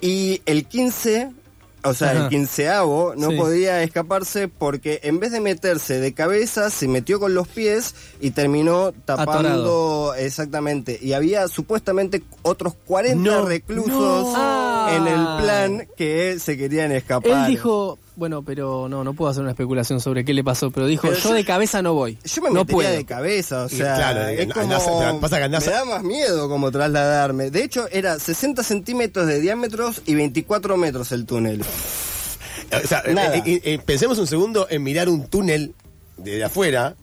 Y 0.00 0.42
el 0.46 0.64
15, 0.66 1.32
o 1.84 1.94
sea, 1.94 2.10
Ajá. 2.10 2.24
el 2.24 2.28
quinceavo, 2.28 3.14
no 3.16 3.30
Sí. 3.30 3.36
podía 3.36 3.82
escaparse 3.82 4.48
porque 4.48 5.00
en 5.04 5.20
vez 5.20 5.32
de 5.32 5.40
meterse 5.40 6.00
de 6.00 6.12
cabeza, 6.12 6.70
se 6.70 6.88
metió 6.88 7.20
con 7.20 7.34
los 7.34 7.46
pies 7.48 7.94
y 8.20 8.30
terminó 8.30 8.92
tapando 9.04 9.32
Atorado. 9.48 10.14
exactamente. 10.14 10.98
Y 11.00 11.12
había 11.12 11.46
supuestamente 11.48 12.22
otros 12.42 12.74
40 12.86 13.30
No, 13.30 13.44
reclusos 13.46 13.92
no. 14.34 14.88
en 14.88 15.06
el 15.06 15.18
Ah. 15.18 15.38
plan 15.40 15.88
que 15.96 16.38
se 16.38 16.56
querían 16.56 16.92
escapar. 16.92 17.44
Él 17.46 17.46
dijo, 17.52 17.98
bueno, 18.18 18.42
pero 18.42 18.88
no, 18.88 19.04
no 19.04 19.14
puedo 19.14 19.30
hacer 19.30 19.42
una 19.42 19.52
especulación 19.52 20.00
sobre 20.00 20.24
qué 20.24 20.34
le 20.34 20.42
pasó, 20.42 20.70
pero 20.72 20.86
dijo, 20.86 21.02
Pero 21.08 21.16
yo, 21.20 21.28
yo- 21.30 21.34
de 21.36 21.44
cabeza 21.44 21.80
no 21.82 21.94
voy. 21.94 22.18
Yo 22.24 22.42
me 22.42 22.48
no 22.48 22.54
metería 22.56 22.74
puedo. 22.74 22.90
de 22.90 23.04
cabeza, 23.04 23.64
o 23.64 23.68
sea, 23.68 23.94
claro, 23.94 24.26
es 24.26 24.48
andás- 24.48 24.84
como, 24.84 25.20
pasa 25.20 25.38
que 25.38 25.44
andás- 25.44 25.64
me 25.66 25.72
da 25.72 25.84
más 25.84 26.02
miedo 26.02 26.48
como 26.48 26.70
trasladarme. 26.72 27.50
De 27.50 27.62
hecho, 27.62 27.86
era 27.92 28.18
60 28.18 28.62
centímetros 28.64 29.26
de 29.28 29.40
diámetros 29.40 30.02
y 30.04 30.14
24 30.16 30.76
metros 30.76 31.12
el 31.12 31.26
túnel. 31.26 31.62
O 31.62 32.86
sea, 32.86 33.02
Nada. 33.14 33.36
eh, 33.36 33.42
eh, 33.46 33.60
eh, 33.64 33.78
pensemos 33.84 34.18
un 34.18 34.26
segundo 34.26 34.66
en 34.68 34.82
mirar 34.82 35.08
un 35.08 35.26
túnel 35.28 35.74
desde 36.16 36.44
afuera 36.44 36.96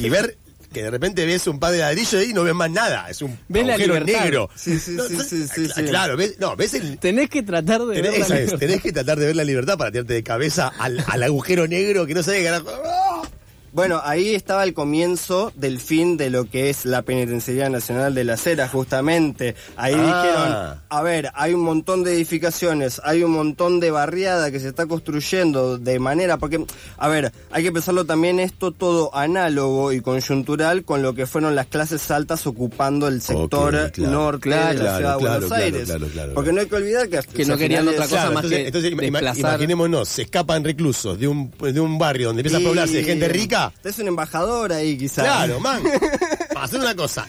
y 0.00 0.08
ver 0.10 0.36
que 0.72 0.82
de 0.82 0.90
repente 0.90 1.26
ves 1.26 1.46
un 1.46 1.58
par 1.58 1.72
de 1.72 1.78
ladrillos 1.78 2.24
y 2.24 2.32
no 2.32 2.44
ves 2.44 2.54
más 2.54 2.70
nada. 2.70 3.08
Es 3.10 3.22
un 3.22 3.38
Ves 3.48 3.68
agujero 3.68 4.00
negro. 4.00 4.50
Sí, 4.54 4.78
sí, 4.78 4.92
No, 4.92 5.04
sí. 5.04 5.44
Claro, 5.88 6.16
ves, 6.16 6.36
no, 6.38 6.56
ves 6.56 6.74
el. 6.74 6.98
Tenés 6.98 7.28
que 7.28 7.42
tratar 7.42 7.80
de 7.84 7.94
Tenés, 7.96 8.10
ver 8.12 8.20
la 8.20 8.24
esa 8.26 8.34
es, 8.34 8.40
libertad. 8.46 8.58
tenés 8.58 8.82
que 8.82 8.92
tratar 8.92 9.18
de 9.18 9.26
ver 9.26 9.36
la 9.36 9.44
libertad 9.44 9.76
para 9.78 9.90
tirarte 9.90 10.14
de 10.14 10.22
cabeza 10.22 10.68
al, 10.78 11.04
al 11.06 11.22
agujero 11.22 11.66
negro 11.66 12.06
que 12.06 12.14
no 12.14 12.22
sabe 12.22 12.38
qué 12.38 12.44
carajo. 12.44 12.66
Bueno, 13.72 14.00
ahí 14.02 14.34
estaba 14.34 14.64
el 14.64 14.74
comienzo 14.74 15.52
del 15.54 15.78
fin 15.78 16.16
de 16.16 16.28
lo 16.28 16.50
que 16.50 16.70
es 16.70 16.84
la 16.84 17.02
Penitenciaría 17.02 17.68
Nacional 17.68 18.14
de 18.16 18.24
las 18.24 18.44
Heras, 18.44 18.70
justamente. 18.72 19.54
Ahí 19.76 19.94
Ah. 19.96 20.00
dijeron, 20.22 20.80
a 20.88 21.02
ver, 21.02 21.30
hay 21.34 21.54
un 21.54 21.60
montón 21.60 22.02
de 22.02 22.12
edificaciones, 22.14 23.00
hay 23.04 23.22
un 23.22 23.30
montón 23.30 23.78
de 23.78 23.92
barriada 23.92 24.50
que 24.50 24.58
se 24.58 24.66
está 24.68 24.86
construyendo 24.86 25.78
de 25.78 26.00
manera, 26.00 26.36
porque, 26.36 26.64
a 26.98 27.06
ver, 27.08 27.32
hay 27.52 27.62
que 27.62 27.70
pensarlo 27.70 28.04
también 28.04 28.40
esto 28.40 28.72
todo 28.72 29.14
análogo 29.14 29.92
y 29.92 30.00
coyuntural 30.00 30.84
con 30.84 31.02
lo 31.02 31.14
que 31.14 31.26
fueron 31.26 31.54
las 31.54 31.66
clases 31.68 32.10
altas 32.10 32.46
ocupando 32.48 33.06
el 33.06 33.20
sector 33.22 33.74
Ok, 33.76 33.90
claro. 33.92 34.10
norte 34.10 34.40
Claro, 34.48 34.68
de 34.68 34.74
la 34.74 34.80
claro, 34.80 34.96
ciudad 34.98 35.10
de 35.16 35.20
Buenos 35.20 35.44
claro, 35.48 35.64
Aires. 35.64 35.84
claro, 35.84 36.06
claro. 36.08 36.34
Porque 36.34 36.52
no 36.52 36.60
hay 36.60 36.66
que 36.66 36.74
olvidar 36.74 37.08
que, 37.08 37.20
Que 37.20 37.44
no 37.44 37.56
querían 37.56 37.86
otra 37.86 38.02
cosa 38.02 38.08
Claro, 38.16 38.32
más 38.32 38.44
entonces, 38.44 38.58
que 38.58 38.66
entonces 38.66 38.92
ima- 38.92 39.02
ima- 39.06 39.20
desplazar. 39.20 39.38
imaginémonos, 39.54 40.08
se 40.08 40.22
escapan 40.22 40.64
reclusos 40.64 41.18
de 41.20 41.28
un, 41.28 41.52
de 41.60 41.78
un 41.80 41.98
barrio 41.98 42.26
donde 42.28 42.40
empieza 42.40 42.58
a 42.58 42.60
poblarse 42.68 42.94
de 42.94 43.04
gente 43.04 43.28
rica. 43.28 43.59
Es 43.84 43.98
un 43.98 44.08
embajador 44.08 44.72
ahí, 44.72 44.96
quizás. 44.98 45.24
Claro, 45.24 45.60
man. 45.60 45.82
Hacer 46.60 46.80
una 46.80 46.94
cosa, 46.94 47.26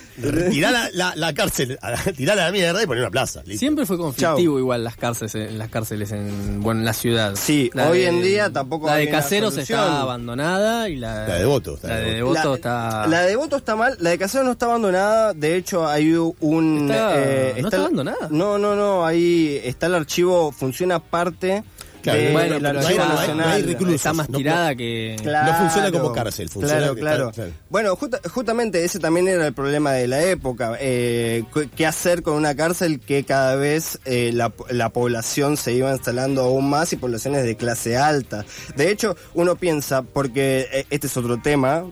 tirar 0.49 0.73
la, 0.73 0.89
la, 0.91 1.13
la 1.15 1.33
cárcel, 1.33 1.79
tirar 2.17 2.37
a 2.37 2.45
la 2.47 2.51
mierda 2.51 2.83
y 2.83 2.85
poner 2.85 3.03
una 3.03 3.11
plaza. 3.11 3.41
listo. 3.45 3.59
Siempre 3.59 3.85
fue 3.85 3.97
conflictivo 3.97 4.59
igual 4.59 4.83
las 4.83 4.97
cárceles, 4.97 5.35
en- 5.35 5.57
las 5.57 5.69
cárceles 5.69 6.11
en, 6.11 6.61
bueno, 6.61 6.81
en 6.81 6.85
la 6.85 6.91
ciudad. 6.93 7.35
Sí, 7.35 7.71
hoy 7.89 8.03
en 8.03 8.21
día 8.21 8.51
tampoco 8.51 8.87
La 8.87 8.95
de 8.95 9.09
Caseros 9.09 9.55
está 9.57 10.01
abandonada 10.01 10.89
y 10.89 10.97
la, 10.97 11.27
La 11.27 11.33
de 11.35 11.39
Devoto 11.39 11.75
está 11.75 11.87
La 11.87 11.95
de 11.95 12.21
la, 12.21 12.53
está... 12.55 13.07
la 13.07 13.21
de 13.21 13.27
Devoto 13.29 13.55
está 13.55 13.75
mal, 13.77 13.95
la 13.99 14.09
de 14.09 14.17
Casero 14.17 14.43
no 14.43 14.51
está 14.51 14.65
abandonada, 14.65 15.33
de 15.33 15.55
hecho 15.55 15.87
hay 15.87 16.13
un... 16.13 16.89
eh, 16.91 17.49
Está- 17.51 17.61
¿no 17.61 17.67
está 17.67 17.77
abandonada? 17.77 18.27
No, 18.31 18.57
no, 18.57 18.75
no, 18.75 19.05
ahí 19.05 19.61
está 19.63 19.85
el 19.85 19.95
archivo, 19.95 20.51
funciona 20.51 20.99
parte 20.99 21.63
Claro, 22.01 22.19
de 22.19 22.31
bueno, 22.31 22.55
pero 22.59 22.79
archivo 22.79 23.03
no 23.05 23.19
hay- 23.19 23.61
no 23.61 23.67
reclusos. 23.67 23.95
está 23.95 24.13
más 24.13 24.29
no- 24.29 24.37
tirada 24.37 24.75
que... 24.75 25.15
Claro, 25.21 25.51
No 25.51 25.57
funciona 25.59 25.91
como 25.91 26.11
cárcel, 26.13 26.49
funciona 26.49 26.77
claro, 26.79 26.95
que 26.95 27.01
claro. 27.01 27.29
está- 27.29 27.41
claro. 27.43 27.51
Bueno, 27.69 27.95
justa- 27.95 28.19
justamente 28.29 28.83
ese 28.83 28.99
también 28.99 29.27
era 29.27 29.45
el 29.47 29.53
problema 29.53 29.91
de 29.93 30.07
la 30.07 30.23
época. 30.23 30.77
eh, 30.79 31.43
¿Qué 31.75 31.85
hacer 31.85 32.21
con 32.23 32.35
una 32.35 32.55
cárcel 32.55 32.99
que 32.99 33.23
cada 33.23 33.55
vez 33.55 33.99
eh, 34.05 34.31
la, 34.33 34.51
la 34.69 34.89
población 34.89 35.57
se 35.57 35.73
iba 35.73 35.91
instalando 35.91 36.41
aún 36.41 36.69
más 36.69 36.91
y 36.93 36.97
poblaciones 36.97 37.43
de 37.43 37.55
clase 37.55 37.97
alta? 37.97 38.45
De 38.75 38.89
hecho, 38.91 39.15
uno 39.33 39.55
piensa, 39.55 40.01
porque 40.01 40.67
eh, 40.71 40.85
este 40.89 41.07
es 41.07 41.17
otro 41.17 41.37
tema 41.41 41.83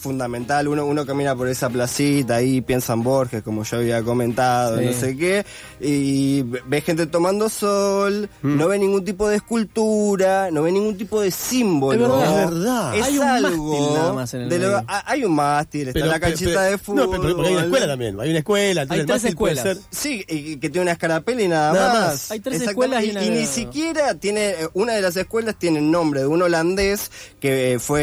fundamental, 0.00 0.66
uno, 0.68 0.84
uno 0.86 1.04
camina 1.06 1.36
por 1.36 1.48
esa 1.48 1.68
placita 1.70 2.36
ahí, 2.36 2.60
piensa 2.60 2.94
en 2.94 3.02
Borges, 3.02 3.42
como 3.42 3.62
yo 3.64 3.76
había 3.76 4.02
comentado, 4.02 4.78
Sí. 4.78 4.84
no 4.86 4.92
sé 4.92 5.16
qué, 5.16 5.44
y 5.80 6.42
ve 6.42 6.80
gente 6.80 7.06
tomando 7.06 7.48
sol, 7.48 8.28
Mm. 8.42 8.56
no 8.56 8.68
ve 8.68 8.78
ningún 8.78 9.04
tipo 9.04 9.28
de 9.28 9.36
escultura, 9.36 10.50
no 10.50 10.62
ve 10.62 10.72
ningún 10.72 10.96
tipo 10.96 11.20
de 11.20 11.30
símbolo. 11.30 12.22
Es 12.22 12.28
verdad. 12.30 12.44
Es 12.44 12.50
verdad. 12.50 12.92
Hay 13.02 13.18
un 13.18 13.24
algo 13.24 13.50
mástil 13.72 13.94
nada 13.94 14.12
más 14.12 14.34
en 14.34 14.40
el 14.42 14.48
de 14.48 14.58
lo- 14.58 14.84
hay 14.86 15.24
un 15.24 15.32
mástil, 15.34 15.88
está 15.88 15.92
Pero- 16.00 16.06
la 16.12 16.20
canchita 16.20 16.50
pero- 16.50 16.60
de 16.62 16.78
fútbol. 16.78 16.96
No, 16.96 17.10
pero, 17.10 17.36
porque 17.36 17.48
hay 17.48 17.54
una 17.54 17.64
escuela 17.64 17.86
también. 17.86 18.20
Hay 18.20 18.30
una 18.30 18.38
escuela. 18.38 18.86
Hay 18.88 19.00
el 19.00 19.06
tres 19.06 19.20
puede 19.20 19.28
escuelas. 19.54 19.62
ser- 19.62 19.78
Sí, 19.90 20.24
y 20.28 20.56
que 20.56 20.70
tiene 20.70 20.82
una 20.82 20.92
escarapela 20.92 21.42
y 21.42 21.48
nada, 21.48 21.72
Nada 21.72 21.88
más. 21.94 22.02
más. 22.08 22.30
Hay 22.30 22.40
tres 22.40 22.60
Exactamente. 22.62 22.70
escuelas 22.70 23.04
y 23.04 23.06
y, 23.06 23.10
una- 23.10 23.24
y 23.24 23.30
ni 23.40 23.46
siquiera 23.46 24.14
tiene, 24.14 24.50
eh, 24.50 24.68
una 24.74 24.92
de 24.94 25.02
las 25.02 25.16
escuelas 25.16 25.56
tiene 25.58 25.78
el 25.80 25.90
nombre 25.90 26.20
de 26.20 26.26
un 26.26 26.40
holandés 26.42 27.10
que 27.40 27.78
fue 27.80 28.00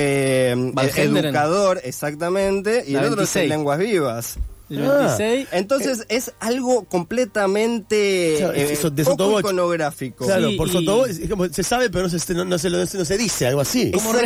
eh, 0.52 0.56
Van 0.74 0.86
eh, 0.88 0.92
educador, 0.96 1.82
exactamente, 1.88 2.84
y 2.88 2.94
La 2.94 3.00
el 3.02 3.06
otro 3.12 3.24
es 3.24 3.34
26. 3.34 3.44
en 3.44 3.50
lenguas 3.50 3.80
vivas. 3.80 4.40
El 4.70 4.84
Ah. 4.86 5.16
26... 5.18 5.48
Entonces 5.52 6.06
es 6.10 6.34
algo 6.40 6.84
completamente 6.86 8.36
Claro, 8.38 8.54
eh, 8.54 8.74
eso 8.74 8.90
de 8.90 9.04
poco 9.06 9.40
iconográfico. 9.40 10.26
Claro, 10.26 10.50
Sí, 10.50 10.56
por 10.58 10.68
y- 10.68 10.72
sotoboche, 10.72 11.24
es 11.24 11.30
como 11.30 11.48
se 11.48 11.64
sabe, 11.64 11.90
pero 11.90 12.08
no 12.08 12.20
se, 12.20 12.34
no, 12.34 12.46
no 12.46 12.58
se, 12.58 12.70
lo- 12.70 12.80
no 12.80 12.86
se 13.06 13.18
dice, 13.18 13.48
algo 13.48 13.62
así. 13.62 13.92
Como 13.92 14.12
Exactamente. 14.14 14.22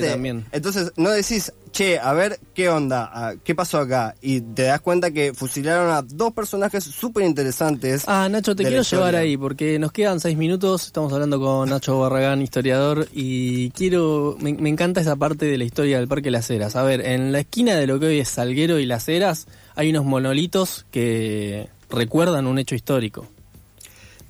reciente 0.00 0.08
también. 0.10 0.44
Entonces, 0.52 0.92
no 0.96 1.10
decís, 1.10 1.52
che, 1.72 1.98
a 1.98 2.12
ver 2.12 2.38
qué 2.54 2.68
onda, 2.68 3.10
Ah, 3.12 3.34
qué 3.42 3.54
pasó 3.54 3.78
acá. 3.78 4.14
Y 4.20 4.40
te 4.40 4.62
das 4.64 4.80
cuenta 4.80 5.10
que 5.10 5.32
fusilaron 5.34 5.90
a 5.90 6.02
dos 6.02 6.32
personajes 6.32 6.84
súper 6.84 7.24
interesantes. 7.24 8.04
Ah, 8.06 8.28
Nacho, 8.30 8.54
te 8.54 8.64
quiero 8.64 8.82
llevar 8.82 9.16
ahí 9.16 9.36
porque 9.36 9.78
nos 9.78 9.92
quedan 9.92 10.20
seis 10.20 10.36
minutos. 10.36 10.86
Estamos 10.86 11.12
hablando 11.12 11.40
con 11.40 11.68
Nacho 11.68 11.98
Barragán, 11.98 12.42
historiador, 12.42 13.08
y 13.12 13.70
quiero. 13.70 14.36
Me, 14.40 14.52
me 14.54 14.68
encanta 14.68 15.00
esa 15.00 15.16
parte 15.16 15.46
de 15.46 15.58
la 15.58 15.64
historia 15.64 15.98
del 15.98 16.08
Parque 16.08 16.30
Las 16.30 16.48
Heras. 16.50 16.76
A 16.76 16.82
ver, 16.82 17.00
en 17.06 17.32
la 17.32 17.40
esquina 17.40 17.74
de 17.76 17.86
lo 17.86 17.98
que 17.98 18.06
hoy 18.06 18.18
es 18.20 18.28
Salguero 18.28 18.78
y 18.78 18.86
Las 18.86 19.08
Heras 19.08 19.46
hay 19.80 19.88
unos 19.90 20.04
monolitos 20.04 20.84
que 20.90 21.68
recuerdan 21.88 22.46
un 22.46 22.58
hecho 22.58 22.74
histórico. 22.74 23.26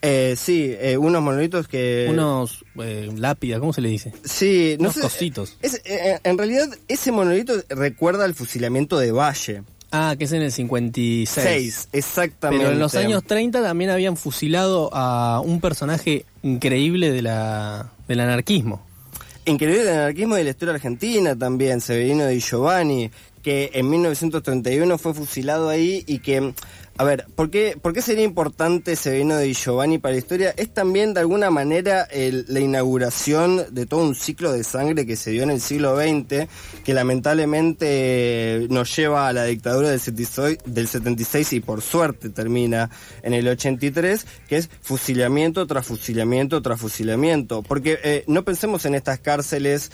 Eh, 0.00 0.36
sí, 0.38 0.74
eh, 0.78 0.96
unos 0.96 1.20
monolitos 1.22 1.66
que... 1.66 2.06
Unos 2.08 2.64
eh, 2.80 3.10
lápidas, 3.16 3.58
¿cómo 3.58 3.72
se 3.72 3.80
le 3.80 3.88
dice? 3.88 4.12
Sí, 4.24 4.76
no 4.78 4.84
unos 4.84 4.94
sé, 4.94 5.00
cositos. 5.00 5.56
es- 5.60 5.82
eh, 5.84 6.20
en 6.22 6.38
realidad, 6.38 6.68
ese 6.86 7.10
monolito 7.10 7.54
recuerda 7.68 8.24
al 8.26 8.34
fusilamiento 8.34 8.96
de 8.96 9.10
Valle. 9.10 9.62
Ah, 9.90 10.14
que 10.16 10.24
es 10.26 10.32
en 10.32 10.42
el 10.42 10.52
56. 10.52 11.28
Seis, 11.44 11.88
exactamente. 11.92 12.62
Pero 12.64 12.72
en 12.74 12.78
los 12.78 12.94
años 12.94 13.24
30 13.24 13.60
también 13.60 13.90
habían 13.90 14.16
fusilado 14.16 14.88
a 14.92 15.40
un 15.44 15.60
personaje 15.60 16.26
increíble 16.44 17.10
de 17.10 17.22
la, 17.22 17.90
del 18.06 18.20
anarquismo. 18.20 18.86
Increíble 19.46 19.82
el 19.82 19.88
anarquismo 19.88 20.36
de 20.36 20.44
la 20.44 20.50
historia 20.50 20.74
argentina 20.74 21.34
también, 21.36 21.80
Severino 21.80 22.26
Di 22.26 22.38
Giovanni, 22.40 23.10
que 23.42 23.70
en 23.74 23.88
1931 23.90 24.98
fue 24.98 25.14
fusilado 25.14 25.68
ahí 25.68 26.04
y 26.06 26.18
que, 26.18 26.52
A 26.96 27.04
ver, 27.04 27.26
¿por 27.34 27.50
qué, 27.50 27.78
¿por 27.80 27.94
qué 27.94 28.02
sería 28.02 28.24
importante 28.24 28.94
Severino 28.94 29.36
de 29.36 29.52
Giovanni 29.54 29.98
para 29.98 30.12
la 30.12 30.18
historia? 30.18 30.54
Es 30.56 30.74
también 30.74 31.14
de 31.14 31.20
alguna 31.20 31.50
manera 31.50 32.06
la 32.12 32.60
inauguración 32.60 33.64
de 33.70 33.86
todo 33.86 34.02
un 34.02 34.14
ciclo 34.14 34.52
de 34.52 34.64
sangre 34.64 35.06
que 35.06 35.16
se 35.16 35.30
dio 35.30 35.42
en 35.42 35.50
el 35.50 35.60
siglo 35.60 35.96
XX, 35.96 36.46
que 36.84 36.94
lamentablemente 36.94 38.66
nos 38.68 38.94
lleva 38.94 39.28
a 39.28 39.32
la 39.32 39.44
dictadura 39.44 39.88
del 39.88 40.00
76, 40.00 40.58
del 40.66 40.88
76 40.88 41.52
y 41.54 41.60
por 41.60 41.80
suerte 41.80 42.28
termina 42.28 42.90
en 43.22 43.32
el 43.32 43.48
83, 43.48 44.26
que 44.48 44.58
es 44.58 44.68
fusilamiento 44.82 45.66
tras 45.66 45.86
fusilamiento 45.86 46.60
tras 46.62 46.80
fusilamiento. 46.80 47.62
Porque 47.62 47.98
eh, 48.02 48.24
no 48.26 48.44
pensemos 48.44 48.84
en 48.84 48.94
estas 48.94 49.18
cárceles 49.20 49.90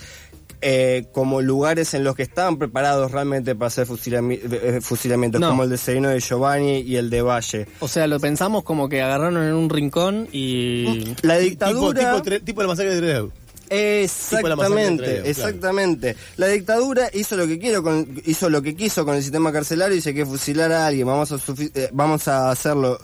eh, 0.61 1.05
como 1.13 1.41
lugares 1.41 1.93
en 1.93 2.03
los 2.03 2.15
que 2.15 2.23
estaban 2.23 2.57
preparados 2.57 3.11
realmente 3.11 3.55
para 3.55 3.67
hacer 3.67 3.87
fusilami- 3.87 4.39
eh, 4.43 4.79
fusilamientos, 4.81 5.39
No. 5.39 5.49
como 5.49 5.63
el 5.63 5.69
de 5.69 5.77
Sereno 5.77 6.09
de 6.09 6.19
Giovanni 6.19 6.79
y 6.79 6.95
el 6.95 7.09
de 7.09 7.21
Valle. 7.21 7.67
O 7.79 7.87
sea, 7.87 8.07
lo 8.07 8.19
pensamos 8.19 8.63
como 8.63 8.89
que 8.89 9.01
agarraron 9.01 9.37
en 9.43 9.53
un 9.53 9.69
rincón 9.69 10.27
y... 10.31 11.13
La 11.21 11.37
dictadura... 11.37 12.21
tipo, 12.21 12.39
tipo 12.43 12.61
la 12.61 12.67
masacre 12.69 12.95
de 12.95 13.01
Trelew. 13.01 13.31
La 13.69 13.75
Exactamente, 13.75 15.03
claro. 15.05 15.25
exactamente. 15.25 16.15
La 16.37 16.47
dictadura 16.47 17.09
hizo 17.13 17.35
lo 17.35 17.47
que 17.47 17.59
quiero 17.59 17.83
con, 17.83 18.21
hizo 18.25 18.49
lo 18.49 18.61
que 18.61 18.75
quiso 18.75 19.05
con 19.05 19.15
el 19.15 19.21
sistema 19.23 19.51
carcelario 19.51 19.93
y 19.93 19.97
dice 19.97 20.13
que 20.13 20.25
fusilar 20.25 20.71
a 20.71 20.87
alguien, 20.87 21.05
vamos 21.05 21.31
a 21.33 21.35
eh, 21.35 21.89
vamos 21.91 22.27
a 22.27 22.49
hacerlo 22.49 22.97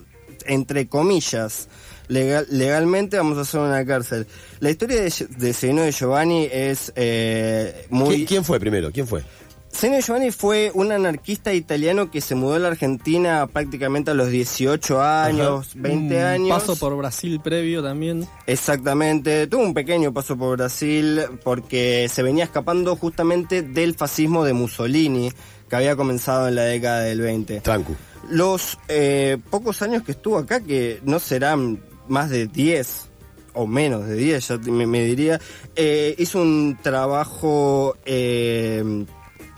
entre 0.45 0.87
comillas. 0.87 1.67
Legal- 2.13 2.47
legalmente 2.51 3.17
vamos 3.17 3.37
a 3.39 3.41
hacer 3.41 3.59
una 3.59 3.83
cárcel. 3.85 4.27
La 4.59 4.69
historia 4.69 5.01
de, 5.01 5.11
de 5.37 5.53
Sereno 5.53 5.81
de 5.81 5.91
Giovanni 5.91 6.47
es 6.51 6.93
eh, 6.95 7.87
muy... 7.89 8.15
¿Quién, 8.17 8.27
quién 8.27 8.45
fue 8.45 8.59
primero? 8.59 8.91
¿Quién 8.91 9.07
fue? 9.07 9.23
Sereno 9.71 9.95
de 9.95 10.03
Giovanni 10.03 10.31
fue 10.31 10.69
un 10.75 10.91
anarquista 10.91 11.51
italiano 11.51 12.11
que 12.11 12.21
se 12.21 12.35
mudó 12.35 12.53
a 12.53 12.59
la 12.59 12.67
Argentina 12.67 13.47
prácticamente 13.47 14.11
a 14.11 14.13
los 14.13 14.29
18 14.29 15.01
años, 15.01 15.71
20 15.73 16.15
un 16.15 16.21
años. 16.21 16.49
Paso 16.49 16.75
por 16.75 16.95
Brasil 16.95 17.41
previo 17.43 17.81
también. 17.81 18.27
Exactamente, 18.45 19.47
tuvo 19.47 19.63
un 19.63 19.73
pequeño 19.73 20.13
paso 20.13 20.37
por 20.37 20.57
Brasil 20.57 21.21
porque 21.43 22.07
se 22.13 22.21
venía 22.21 22.43
escapando 22.43 22.95
justamente 22.95 23.63
del 23.63 23.95
fascismo 23.95 24.45
de 24.45 24.53
Mussolini 24.53 25.31
que 25.67 25.75
había 25.75 25.95
comenzado 25.95 26.47
en 26.47 26.55
la 26.55 26.63
década 26.65 26.99
del 27.01 27.21
20. 27.21 27.61
Trancu. 27.61 27.95
Los 28.29 28.77
eh, 28.87 29.39
pocos 29.49 29.81
años 29.81 30.03
que 30.03 30.11
estuvo 30.11 30.37
acá, 30.37 30.61
que 30.61 30.99
no 31.03 31.17
serán 31.19 31.79
más 32.07 32.29
de 32.29 32.47
10 32.47 33.07
o 33.53 33.67
menos 33.67 34.07
de 34.07 34.15
10, 34.15 34.47
ya 34.47 34.57
te- 34.57 34.71
me, 34.71 34.87
me 34.87 35.03
diría, 35.05 35.39
eh, 35.75 36.15
hizo 36.17 36.41
un 36.41 36.77
trabajo 36.81 37.95
eh, 38.05 38.83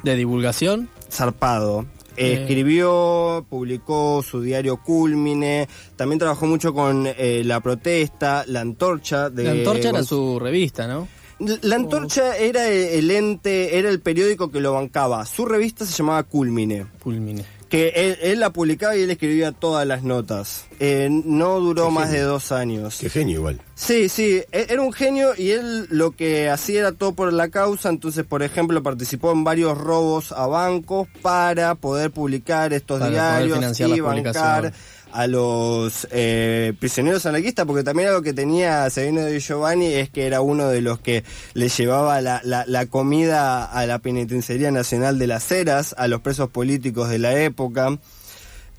De 0.03 0.15
divulgación. 0.15 0.89
zarpado. 1.09 1.85
Eh. 2.17 2.39
Escribió, 2.41 3.45
publicó 3.49 4.23
su 4.23 4.41
diario 4.41 4.77
Culmine, 4.81 5.67
también 5.97 6.17
trabajó 6.19 6.45
mucho 6.45 6.73
con 6.73 7.05
eh, 7.07 7.41
La 7.45 7.59
Protesta, 7.59 8.43
La 8.47 8.61
Antorcha. 8.61 9.29
De 9.29 9.43
La 9.43 9.51
antorcha 9.51 9.89
era 9.89 10.03
su 10.03 10.39
revista, 10.39 10.87
¿no? 10.87 11.07
La 11.39 11.75
Antorcha 11.75 12.37
era 12.37 12.69
el 12.69 13.11
ente, 13.11 13.77
era 13.77 13.89
el 13.89 13.99
periódico 13.99 14.49
que 14.49 14.61
lo 14.61 14.71
bancaba. 14.71 15.25
Su 15.25 15.45
revista 15.45 15.85
se 15.85 15.91
llamaba 15.93 16.23
Culmine, 16.23 16.85
Culmine. 17.03 17.43
Que 17.69 17.89
él, 17.95 18.17
él 18.21 18.39
la 18.39 18.51
publicaba 18.51 18.95
y 18.95 19.01
él 19.01 19.09
escribía 19.11 19.51
todas 19.51 19.85
las 19.87 20.03
notas. 20.03 20.65
Eh, 20.79 21.07
no 21.09 21.59
duró 21.59 21.87
Qué 21.87 21.91
más 21.93 22.05
genio. 22.09 22.19
de 22.21 22.27
dos 22.27 22.51
años. 22.51 22.97
Qué 23.01 23.09
genio 23.09 23.35
igual. 23.39 23.61
Sí, 23.73 24.07
sí, 24.09 24.41
e- 24.51 24.67
era 24.69 24.81
un 24.81 24.93
genio 24.93 25.31
y 25.37 25.51
él 25.51 25.87
lo 25.89 26.11
que 26.11 26.49
hacía 26.49 26.79
era 26.81 26.91
todo 26.91 27.13
por 27.13 27.33
la 27.33 27.49
causa, 27.49 27.89
entonces 27.89 28.23
por 28.25 28.43
ejemplo 28.43 28.81
participó 28.83 29.31
en 29.31 29.43
varios 29.43 29.77
robos 29.77 30.31
a 30.31 30.45
bancos 30.47 31.07
para 31.21 31.75
poder 31.75 32.11
publicar 32.11 32.71
estos 32.73 32.99
Para 32.99 33.09
poder 33.11 33.21
diarios 33.23 33.57
financiar 33.57 33.89
y 33.89 33.99
bancar. 33.99 34.73
A 35.15 35.27
los 35.27 36.07
eh, 36.11 36.73
prisioneros 36.79 37.25
anarquistas, 37.25 37.65
porque 37.65 37.83
también 37.83 38.09
algo 38.09 38.21
que 38.21 38.33
tenía 38.33 38.89
Sabino 38.89 39.21
de 39.21 39.39
Giovanni 39.39 39.87
es 39.87 40.09
que 40.09 40.27
era 40.27 40.41
uno 40.41 40.67
de 40.67 40.81
los 40.81 40.99
que 40.99 41.23
le 41.53 41.69
llevaba 41.69 42.19
la, 42.21 42.41
la- 42.43 42.65
la 42.67 42.85
comida 42.87 43.65
a 43.65 43.85
la 43.85 43.99
Penitenciaría 43.99 44.71
Nacional 44.71 45.17
de 45.17 45.27
las 45.27 45.51
Heras, 45.51 45.95
a 45.97 46.07
los 46.07 46.21
presos 46.21 46.49
políticos 46.49 47.09
de 47.09 47.19
la 47.19 47.39
época. 47.41 47.97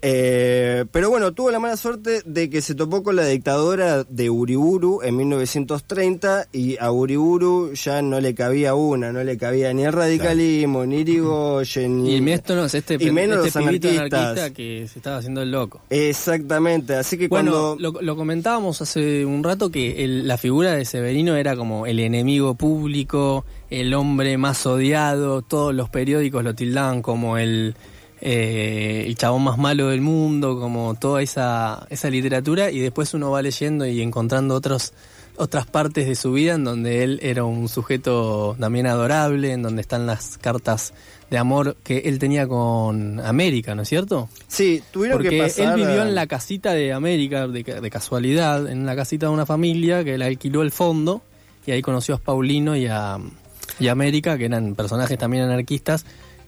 Eh, 0.08 0.84
pero 0.92 1.10
bueno, 1.10 1.32
tuvo 1.34 1.50
la 1.50 1.58
mala 1.58 1.76
suerte 1.76 2.22
de 2.24 2.48
que 2.48 2.62
se 2.62 2.76
topó 2.76 3.02
con 3.02 3.16
la 3.16 3.26
dictadura 3.26 4.04
de 4.04 4.30
Uriburu 4.30 5.00
en 5.02 5.16
1930 5.16 6.46
y 6.52 6.76
a 6.78 6.92
Uriburu 6.92 7.72
ya 7.74 8.02
no 8.02 8.20
le 8.20 8.32
cabía 8.32 8.76
una, 8.76 9.10
no 9.12 9.24
le 9.24 9.36
cabía 9.36 9.72
ni 9.74 9.82
el 9.84 9.92
radicalismo, 9.92 10.86
ni 10.86 10.98
Irigoyen, 10.98 12.04
ni... 12.04 12.14
Y 12.14 12.20
menos 12.20 12.72
este, 12.72 12.94
y 13.00 13.10
menos 13.10 13.44
este 13.46 13.58
los 13.58 13.68
pibito 13.68 13.88
anarquistas. 13.88 14.20
anarquista 14.20 14.54
que 14.54 14.86
se 14.86 14.98
estaba 15.00 15.16
haciendo 15.16 15.42
el 15.42 15.50
loco. 15.50 15.80
Exactamente, 15.90 16.94
así 16.94 17.18
que 17.18 17.26
Bueno, 17.26 17.50
cuando... 17.50 17.76
lo, 17.80 18.00
lo 18.00 18.16
comentábamos 18.16 18.80
hace 18.82 19.26
un 19.26 19.42
rato 19.42 19.72
que 19.72 20.04
el- 20.04 20.28
la 20.28 20.38
figura 20.38 20.72
de 20.76 20.84
Severino 20.84 21.34
era 21.34 21.56
como 21.56 21.84
el 21.84 21.98
enemigo 21.98 22.54
público, 22.54 23.44
el 23.70 23.92
hombre 23.92 24.38
más 24.38 24.64
odiado, 24.66 25.42
todos 25.42 25.74
los 25.74 25.88
periódicos 25.88 26.44
lo 26.44 26.54
tildaban 26.54 27.02
como 27.02 27.38
el, 27.38 27.74
eh, 28.20 29.04
el 29.06 29.16
chabón 29.16 29.44
más 29.44 29.58
malo 29.58 29.88
del 29.88 30.00
mundo, 30.00 30.58
como 30.58 30.94
toda 30.94 31.22
esa, 31.22 31.86
esa 31.90 32.10
literatura, 32.10 32.70
y 32.70 32.78
después 32.78 33.14
uno 33.14 33.30
va 33.30 33.42
leyendo 33.42 33.86
y 33.86 34.00
encontrando 34.02 34.54
otros 34.54 34.92
otras 35.38 35.66
partes 35.66 36.06
de 36.06 36.14
su 36.14 36.32
vida 36.32 36.54
en 36.54 36.64
donde 36.64 37.02
él 37.02 37.20
era 37.22 37.44
un 37.44 37.68
sujeto 37.68 38.56
también 38.58 38.86
adorable, 38.86 39.52
en 39.52 39.62
donde 39.62 39.82
están 39.82 40.06
las 40.06 40.38
cartas 40.38 40.94
de 41.30 41.38
amor 41.38 41.76
que 41.82 41.98
él 42.06 42.18
tenía 42.18 42.46
con 42.46 43.20
América, 43.20 43.74
¿no 43.74 43.82
es 43.82 43.88
cierto? 43.88 44.28
Sí, 44.48 44.82
tuvieron 44.92 45.18
Porque 45.18 45.30
que 45.30 45.42
pasar... 45.42 45.78
él 45.78 45.86
vivió 45.86 46.02
en 46.02 46.14
la 46.14 46.26
casita 46.26 46.72
de 46.72 46.92
América, 46.92 47.48
de, 47.48 47.62
de 47.62 47.90
casualidad, 47.90 48.68
en 48.68 48.86
la 48.86 48.96
casita 48.96 49.26
de 49.26 49.32
una 49.32 49.46
familia 49.46 50.04
que 50.04 50.16
le 50.16 50.24
alquiló 50.24 50.62
el 50.62 50.70
fondo 50.70 51.22
y 51.66 51.72
ahí 51.72 51.82
conoció 51.82 52.14
a 52.14 52.18
Paulino 52.18 52.76
y 52.76 52.86
a, 52.86 53.18
y 53.80 53.88
a 53.88 53.92
América, 53.92 54.38
que 54.38 54.46
eran 54.46 54.74
personajes 54.74 55.18
también 55.18 55.44
anarquistas, 55.44 56.06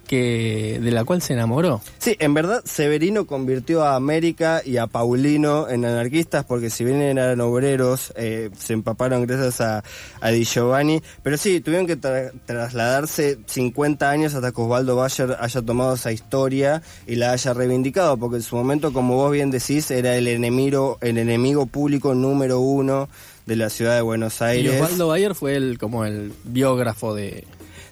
que 0.08 0.80
de 0.82 0.90
la 0.90 1.04
cual 1.04 1.22
se 1.22 1.34
enamoró. 1.34 1.80
Sí, 1.98 2.16
en 2.18 2.34
verdad 2.34 2.62
Severino 2.64 3.26
convirtió 3.26 3.84
a 3.84 3.94
América 3.94 4.62
y 4.64 4.78
a 4.78 4.88
Paulino 4.88 5.68
en 5.68 5.84
anarquistas 5.84 6.44
porque 6.44 6.70
si 6.70 6.84
bien 6.84 7.00
eran 7.00 7.40
obreros, 7.40 8.12
eh, 8.16 8.50
se 8.58 8.72
empaparon 8.72 9.24
gracias 9.26 9.60
a, 9.60 9.84
a 10.20 10.30
Di 10.30 10.44
Giovanni, 10.44 11.00
pero 11.22 11.36
sí, 11.36 11.60
tuvieron 11.60 11.86
que 11.86 11.96
tra- 11.96 12.32
trasladarse 12.46 13.38
50 13.46 14.10
años 14.10 14.34
hasta 14.34 14.50
que 14.52 14.60
Osvaldo 14.60 14.96
Bayer 14.96 15.36
haya 15.38 15.62
tomado 15.62 15.94
esa 15.94 16.10
historia 16.10 16.82
y 17.06 17.14
la 17.16 17.32
haya 17.32 17.52
reivindicado, 17.54 18.16
porque 18.16 18.36
en 18.36 18.42
su 18.42 18.56
momento, 18.56 18.92
como 18.92 19.14
vos 19.16 19.30
bien 19.30 19.50
decís, 19.50 19.90
era 19.90 20.16
el 20.16 20.26
enemigo, 20.26 20.98
el 21.00 21.18
enemigo 21.18 21.66
público 21.66 22.14
número 22.14 22.60
uno 22.60 23.08
de 23.46 23.56
la 23.56 23.70
ciudad 23.70 23.94
de 23.96 24.02
Buenos 24.02 24.40
Y 24.40 24.44
Aires. 24.44 24.80
Osvaldo 24.80 25.08
Bayer 25.08 25.34
fue 25.34 25.56
el, 25.56 25.78
como 25.78 26.04
el 26.04 26.32
biógrafo 26.44 27.14
de... 27.14 27.44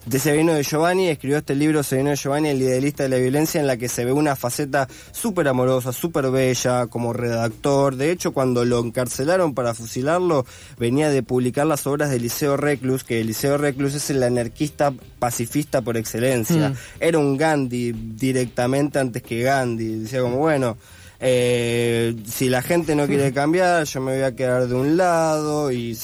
De 0.06 0.20
Severino 0.20 0.54
de 0.54 0.62
Giovanni, 0.62 1.08
escribió 1.08 1.38
este 1.38 1.56
libro 1.56 1.82
Severino 1.82 2.10
de 2.10 2.16
Giovanni, 2.16 2.48
el 2.50 2.62
idealista 2.62 3.02
de 3.02 3.08
la 3.08 3.16
violencia, 3.16 3.60
en 3.60 3.66
la 3.66 3.76
que 3.76 3.88
se 3.88 4.04
ve 4.04 4.12
una 4.12 4.36
faceta 4.36 4.86
súper 5.10 5.48
amorosa, 5.48 5.92
súper 5.92 6.30
bella, 6.30 6.86
como 6.86 7.12
redactor. 7.12 7.96
De 7.96 8.12
hecho, 8.12 8.32
cuando 8.32 8.64
lo 8.64 8.78
encarcelaron 8.78 9.52
para 9.52 9.74
fusilarlo, 9.74 10.46
venía 10.78 11.10
de 11.10 11.24
publicar 11.24 11.66
las 11.66 11.88
obras 11.88 12.10
de 12.10 12.20
Liceo 12.20 12.56
Reclus, 12.56 13.02
que 13.02 13.24
Liceo 13.24 13.58
Reclus 13.58 13.94
es 13.94 14.08
el 14.10 14.22
anarquista 14.22 14.92
pacifista 15.18 15.82
por 15.82 15.96
excelencia. 15.96 16.68
Mm. 16.68 16.74
Era 17.00 17.18
un 17.18 17.36
Gandhi 17.36 17.92
directamente 17.92 19.00
antes 19.00 19.24
que 19.24 19.42
Gandhi. 19.42 20.02
Decía 20.02 20.20
como, 20.20 20.36
bueno... 20.36 20.76
eh, 21.18 22.14
si 22.26 22.48
la 22.48 22.62
gente 22.62 22.94
no 22.94 23.06
quiere 23.06 23.32
cambiar, 23.32 23.84
yo 23.84 24.00
me 24.00 24.14
voy 24.14 24.22
a 24.22 24.36
quedar 24.36 24.68
de 24.68 24.74
un 24.74 24.96
lado 24.96 25.72
y 25.72 25.98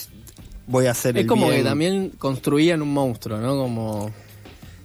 voy 0.72 0.87
a 0.87 0.90
hacer 0.92 1.16
Es 1.16 1.22
el 1.22 1.26
como 1.28 1.46
bien. 1.48 1.58
que 1.58 1.64
también 1.68 2.11
construían 2.18 2.82
un 2.82 2.92
monstruo, 2.92 3.38
¿no? 3.38 3.56
Como 3.56 4.11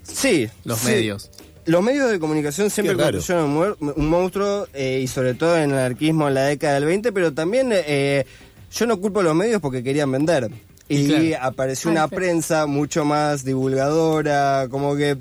Sí, 0.03 0.47
los 0.63 0.79
sí. 0.79 0.87
medios. 0.91 1.31
Los 1.65 1.83
medios 1.83 2.09
de 2.11 2.19
comunicación 2.19 2.69
siempre 2.69 2.95
construyeron 2.95 3.49
un, 3.49 3.57
muer- 3.57 3.93
un 3.95 4.07
monstruo 4.09 4.67
eh, 4.73 5.01
y 5.03 5.07
sobre 5.07 5.33
todo 5.33 5.57
en 5.57 5.71
el 5.71 5.77
anarquismo 5.77 6.27
en 6.27 6.33
la 6.35 6.43
década 6.43 6.75
del 6.75 6.85
20, 6.85 7.11
pero 7.11 7.33
también 7.33 7.69
eh, 7.73 8.25
yo 8.71 8.85
no 8.85 9.01
culpo 9.01 9.19
a 9.19 9.23
los 9.23 9.35
medios 9.35 9.59
porque 9.61 9.83
querían 9.83 10.11
vender. 10.11 10.49
Y 10.89 11.07
claro. 11.07 11.25
apareció 11.41 11.89
Ay, 11.89 11.97
una 11.97 12.07
prensa 12.07 12.65
mucho 12.65 13.03
más 13.05 13.43
divulgadora, 13.43 14.67
como 14.69 14.95
que 14.95 15.17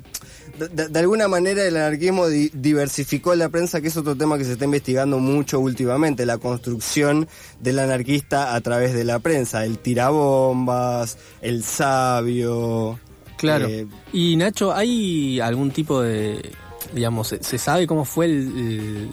de, 0.57 0.67
de- 0.73 0.87
de 0.87 0.99
alguna 0.99 1.27
manera 1.27 1.63
el 1.65 1.75
anarquismo 1.75 2.27
di- 2.27 2.49
diversificó 2.53 3.35
la 3.35 3.49
prensa, 3.49 3.81
que 3.81 3.89
es 3.89 3.97
otro 3.97 4.15
tema 4.15 4.37
que 4.37 4.45
se 4.45 4.53
está 4.53 4.65
investigando 4.65 5.19
mucho 5.19 5.59
últimamente, 5.59 6.25
la 6.25 6.37
construcción 6.37 7.27
del 7.59 7.79
anarquista 7.79 8.55
a 8.55 8.61
través 8.61 8.93
de 8.93 9.03
la 9.03 9.19
prensa, 9.19 9.65
el 9.65 9.77
tirabombas, 9.77 11.17
el 11.41 11.63
sabio. 11.63 12.99
Claro. 13.37 13.67
eh, 13.67 13.85
Y 14.13 14.35
Nacho, 14.37 14.73
¿hay 14.73 15.39
algún 15.39 15.71
tipo 15.71 16.01
de, 16.01 16.49
digamos, 16.93 17.27
se, 17.27 17.43
se 17.43 17.57
sabe 17.57 17.85
cómo 17.87 18.05
fue 18.05 18.25
el, 18.25 18.31
el 18.57 19.09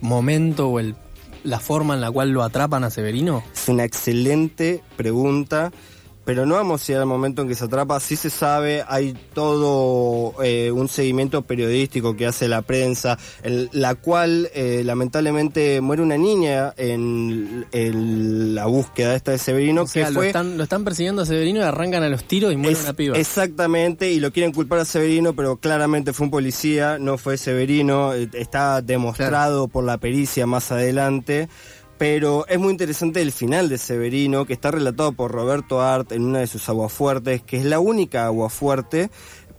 momento 0.00 0.68
o 0.68 0.80
el, 0.80 0.96
la 1.44 1.60
forma 1.60 1.94
en 1.94 2.00
la 2.00 2.10
cual 2.10 2.30
lo 2.30 2.42
atrapan 2.42 2.82
a 2.84 2.90
Severino? 2.90 3.44
Es 3.54 3.68
una 3.68 3.84
excelente 3.84 4.82
pregunta. 4.96 5.70
Pero 6.28 6.44
no 6.44 6.56
vamos 6.56 6.86
a 6.86 6.92
ir 6.92 6.98
al 6.98 7.06
momento 7.06 7.40
en 7.40 7.48
que 7.48 7.54
se 7.54 7.64
atrapa, 7.64 7.98
sí 8.00 8.14
se 8.14 8.28
sabe, 8.28 8.84
hay 8.86 9.14
todo 9.32 10.34
eh, 10.44 10.70
un 10.70 10.86
seguimiento 10.90 11.40
periodístico 11.40 12.16
que 12.16 12.26
hace 12.26 12.48
la 12.48 12.60
prensa, 12.60 13.16
en 13.42 13.70
la 13.72 13.94
cual 13.94 14.50
eh, 14.52 14.82
lamentablemente 14.84 15.80
muere 15.80 16.02
una 16.02 16.18
niña 16.18 16.74
en, 16.76 17.64
en 17.72 18.54
la 18.54 18.66
búsqueda 18.66 19.14
esta 19.14 19.30
de 19.30 19.38
Severino, 19.38 19.84
O 19.84 19.86
sea, 19.86 20.08
que 20.08 20.12
lo, 20.12 20.20
fue... 20.20 20.26
están, 20.26 20.58
lo 20.58 20.64
están 20.64 20.84
persiguiendo 20.84 21.22
a 21.22 21.24
Severino 21.24 21.60
y 21.60 21.62
arrancan 21.62 22.02
a 22.02 22.10
los 22.10 22.24
tiros 22.24 22.52
y 22.52 22.56
muere 22.58 22.74
Es- 22.74 22.82
una 22.84 22.92
piba. 22.92 23.16
Exactamente, 23.16 24.10
y 24.12 24.20
lo 24.20 24.30
quieren 24.30 24.52
culpar 24.52 24.80
a 24.80 24.84
Severino, 24.84 25.32
pero 25.32 25.56
claramente 25.56 26.12
fue 26.12 26.26
un 26.26 26.30
policía, 26.30 26.98
no 26.98 27.16
fue 27.16 27.38
Severino, 27.38 28.12
eh, 28.12 28.28
está 28.34 28.82
demostrado 28.82 29.68
por 29.68 29.82
la 29.82 29.96
pericia 29.96 30.46
más 30.46 30.70
adelante. 30.72 31.48
Pero 31.98 32.46
es 32.46 32.58
muy 32.58 32.70
interesante 32.70 33.20
el 33.20 33.32
final 33.32 33.68
de 33.68 33.76
Severino, 33.76 34.46
que 34.46 34.52
está 34.52 34.70
relatado 34.70 35.12
por 35.12 35.32
Roberto 35.32 35.82
Art 35.82 36.12
en 36.12 36.22
una 36.22 36.38
de 36.38 36.46
sus 36.46 36.68
aguafuertes, 36.68 37.42
que 37.42 37.58
es 37.58 37.64
la 37.64 37.80
única 37.80 38.26
aguafuerte 38.26 39.10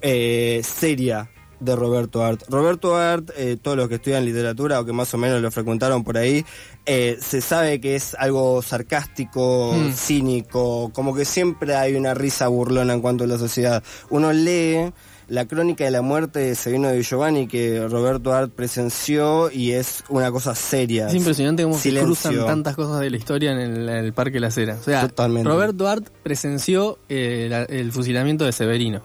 eh, 0.02 0.62
seria 0.64 1.30
de 1.60 1.76
Roberto 1.76 2.24
Art. 2.24 2.44
Roberto 2.48 2.96
Art, 2.96 3.32
eh, 3.36 3.58
todos 3.62 3.76
los 3.76 3.90
que 3.90 3.96
estudian 3.96 4.24
literatura 4.24 4.80
o 4.80 4.86
que 4.86 4.94
más 4.94 5.14
o 5.14 5.18
menos 5.18 5.42
lo 5.42 5.52
frecuentaron 5.52 6.06
por 6.06 6.18
ahí, 6.18 6.46
eh, 6.86 7.18
se 7.20 7.42
sabe 7.42 7.82
que 7.82 7.98
es 7.98 8.16
algo 8.18 8.62
sarcástico, 8.62 9.74
Mm. 9.76 9.92
cínico, 9.92 10.90
como 10.94 11.14
que 11.14 11.26
siempre 11.26 11.76
hay 11.76 11.96
una 11.96 12.14
risa 12.14 12.48
burlona 12.48 12.94
en 12.94 13.02
cuanto 13.02 13.26
a 13.26 13.28
la 13.28 13.38
sociedad. 13.38 13.84
Uno 14.10 14.32
lee 14.32 14.94
la 15.30 15.48
crónica 15.48 15.84
de 15.86 15.92
la 15.92 16.02
muerte 16.02 16.40
de 16.40 16.56
Severino 16.56 16.90
de 16.90 17.02
Giovanni 17.04 17.48
que 17.48 17.88
Roberto 17.88 18.34
Art 18.34 18.52
presenció 18.54 19.52
y 19.52 19.72
es 19.72 20.04
una 20.10 20.32
cosa 20.32 20.56
seria. 20.56 21.08
Es 21.08 21.14
impresionante 21.16 21.64
cómo 21.64 21.78
Silencio. 21.78 22.16
se 22.16 22.30
cruzan 22.30 22.46
tantas 22.48 22.76
cosas 22.76 23.00
de 23.00 23.10
la 23.12 23.18
historia 23.18 23.52
en 23.52 23.60
el, 23.60 23.90
en 23.90 23.96
el 24.06 24.14
Parque 24.14 24.40
La 24.40 24.50
Cera. 24.52 24.78
O 24.80 24.84
sea, 24.84 25.02
Totalmente. 25.02 25.48
Roberto 25.50 25.88
Art 25.88 26.08
presenció 26.24 26.98
eh, 27.10 27.48
la- 27.50 27.64
el 27.64 27.92
fusilamiento 27.92 28.44
de 28.46 28.52
Severino. 28.52 29.02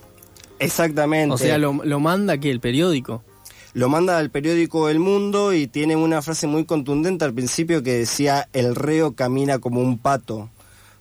Exactamente. 0.59 1.35
O 1.35 1.39
sea, 1.39 1.59
lo, 1.59 1.81
lo 1.85 2.01
manda 2.01 2.39
que 2.39 2.51
el 2.51 2.61
periódico. 2.61 3.23
Lo 3.75 3.89
manda 3.89 4.19
al 4.19 4.31
periódico 4.31 4.89
El 4.89 5.01
Mundo 5.01 5.53
y 5.53 5.67
tiene 5.67 5.97
una 5.97 6.23
frase 6.23 6.47
muy 6.47 6.65
contundente 6.65 7.25
al 7.25 7.35
principio 7.35 7.83
que 7.83 7.93
decía 7.99 8.49
el 8.53 8.77
reo 8.77 9.15
camina 9.15 9.59
como 9.59 9.81
un 9.81 9.99
pato 9.99 10.49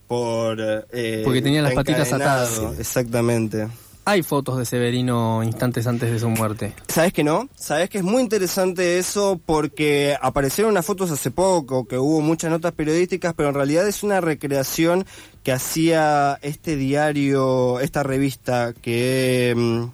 por 0.07 0.57
eh, 0.91 1.21
Porque 1.23 1.41
tenía 1.43 1.61
las 1.61 1.73
patitas 1.75 2.11
atadas. 2.11 2.59
Exactamente. 2.79 3.67
Hay 4.05 4.21
fotos 4.21 4.57
de 4.57 4.65
Severino 4.65 5.43
instantes 5.43 5.87
antes 5.87 6.11
de 6.11 6.19
su 6.19 6.29
muerte. 6.29 6.73
¿Sabes 6.89 7.13
que 7.13 7.23
no? 7.23 7.47
¿Sabes 7.55 7.89
que 7.89 7.99
es 7.99 8.03
muy 8.03 8.21
interesante 8.21 8.97
eso? 8.97 9.39
Porque 9.45 10.17
aparecieron 10.21 10.71
unas 10.71 10.85
fotos 10.85 11.09
hace 11.09 11.31
poco, 11.31 11.85
que 11.85 11.97
hubo 11.97 12.19
muchas 12.19 12.51
notas 12.51 12.73
periodísticas, 12.73 13.33
pero 13.33 13.49
en 13.49 13.55
realidad 13.55 13.87
es 13.87 14.03
una 14.03 14.19
recreación 14.19 15.05
que 15.43 15.53
hacía 15.53 16.37
este 16.41 16.75
diario, 16.75 17.79
esta 17.79 18.03
revista 18.03 18.73
que... 18.73 19.87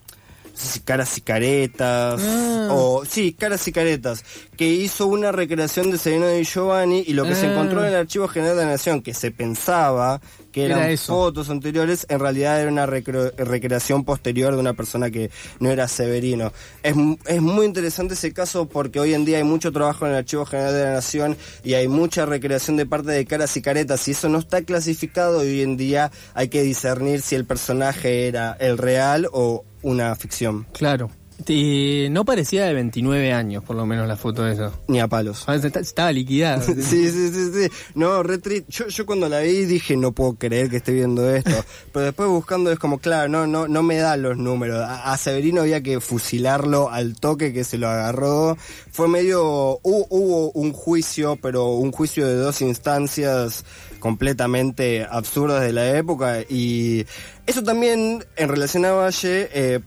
caras 0.84 1.18
y 1.18 1.22
caretas 1.22 2.22
Ah. 2.24 2.68
o 2.72 3.04
sí 3.06 3.34
caras 3.34 3.68
y 3.68 3.72
caretas 3.72 4.24
que 4.58 4.68
hizo 4.68 5.08
una 5.08 5.32
recreación 5.32 5.92
de 5.92 5.98
Sereno 5.98 6.26
de 6.28 6.44
Giovanni 6.44 7.04
y 7.08 7.14
lo 7.14 7.24
que 7.26 7.36
se 7.36 7.48
Ah. 7.48 7.52
encontró 7.52 7.82
en 7.82 7.90
el 7.90 7.96
archivo 7.96 8.28
general 8.28 8.58
de 8.58 8.66
la 8.66 8.72
nación 8.72 9.02
que 9.02 9.14
se 9.14 9.32
pensaba 9.32 10.22
que 10.52 10.66
Era 10.66 10.78
eran 10.78 10.90
eso. 10.92 11.14
fotos 11.14 11.50
anteriores, 11.52 12.08
en 12.10 12.20
realidad 12.20 12.60
era 12.60 12.72
una 12.72 12.88
recre- 12.88 13.34
recreación 13.38 14.04
posterior 14.04 14.54
de 14.54 14.60
una 14.60 14.74
persona 14.74 15.12
que 15.12 15.30
no 15.60 15.70
era 15.70 15.88
Severino. 15.88 16.52
Es, 16.82 16.96
es 17.28 17.42
muy 17.42 17.66
interesante 17.68 18.16
ese 18.16 18.34
caso 18.34 18.68
porque 18.68 19.00
hoy 19.00 19.14
en 19.14 19.26
día 19.26 19.38
hay 19.38 19.44
mucho 19.44 19.72
trabajo 19.72 20.06
en 20.06 20.12
el 20.14 20.18
Archivo 20.18 20.46
General 20.46 20.74
de 20.74 20.84
la 20.86 20.94
Nación 20.94 21.38
y 21.64 21.76
hay 21.76 21.88
mucha 21.88 22.26
recreación 22.26 22.78
de 22.78 22.88
parte 22.88 23.12
de 23.12 23.26
caras 23.26 23.56
y 23.58 23.62
caretas 23.62 24.08
y 24.08 24.12
eso 24.12 24.28
no 24.28 24.40
está 24.40 24.64
clasificado 24.64 25.46
y 25.46 25.50
hoy 25.50 25.62
en 25.62 25.78
día 25.78 26.12
hay 26.34 26.50
que 26.50 26.64
discernir 26.64 27.22
si 27.22 27.36
el 27.36 27.46
personaje 27.46 28.28
era 28.28 28.58
el 28.60 28.78
real 28.80 29.28
o 29.32 29.64
una 29.82 30.16
ficción. 30.16 30.66
Claro. 30.74 31.10
Y 31.48 32.08
no 32.12 32.26
parecía 32.26 32.66
de 32.66 32.74
29 32.74 33.32
años, 33.32 33.64
por 33.64 33.78
lo 33.78 33.86
menos, 33.86 34.06
la 34.10 34.18
foto 34.18 34.44
de 34.44 34.56
eso. 34.56 34.74
Ni 34.90 35.00
a 35.00 35.08
palos. 35.08 35.46
Ah, 35.48 35.56
está- 35.56 35.80
Estaba 35.80 36.12
liquidada. 36.12 36.62
Sí, 36.66 36.74
sí, 36.84 37.30
sí, 37.32 37.52
sí. 37.54 37.70
No, 37.96 38.22
retri 38.24 38.66
yo, 38.68 38.90
yo 38.90 39.06
cuando 39.06 39.30
la 39.30 39.40
vi 39.40 39.64
dije, 39.64 39.96
no 39.96 40.12
puedo 40.12 40.34
creer 40.34 40.70
que 40.70 40.76
esté 40.78 40.92
viendo 40.92 41.34
esto. 41.34 41.52
Pero 41.94 42.08
después 42.08 42.28
buscando 42.28 42.74
es 42.74 42.78
como, 42.78 42.98
claro, 42.98 43.30
no, 43.30 43.48
no, 43.48 43.70
no 43.70 43.84
me 43.84 43.96
da 43.96 44.18
los 44.18 44.36
números. 44.36 44.80
A, 44.82 45.14
a 45.14 45.18
Severino 45.18 45.62
había 45.62 45.82
que 45.82 46.02
fusilarlo 46.02 46.90
al 46.90 47.16
toque 47.18 47.54
que 47.54 47.64
se 47.64 47.78
lo 47.78 47.88
agarró. 47.88 48.58
Fue 48.92 49.08
medio, 49.08 49.80
hu- 49.80 50.08
hubo 50.10 50.52
un 50.52 50.74
juicio, 50.74 51.38
pero 51.42 51.68
un 51.76 51.94
juicio 51.94 52.28
de 52.28 52.36
dos 52.36 52.60
instancias 52.62 53.64
completamente 54.00 55.06
absurdas 55.10 55.62
de 55.62 55.74
la 55.74 55.98
época. 55.98 56.42
Y 56.48 57.06
eso 57.46 57.64
también, 57.64 58.26
en 58.36 58.50
relación 58.50 58.86
a 58.86 58.92
Valle, 58.92 59.50
eh, 59.54 59.80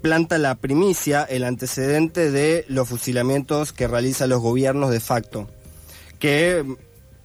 planta 0.00 0.38
la 0.38 0.54
primicia, 0.54 1.24
el 1.24 1.44
antecedente 1.44 2.30
de 2.30 2.64
los 2.68 2.88
fusilamientos 2.88 3.72
que 3.72 3.88
realizan 3.88 4.28
los 4.28 4.40
gobiernos 4.40 4.90
de 4.90 5.00
facto. 5.00 5.48
Que, 6.18 6.64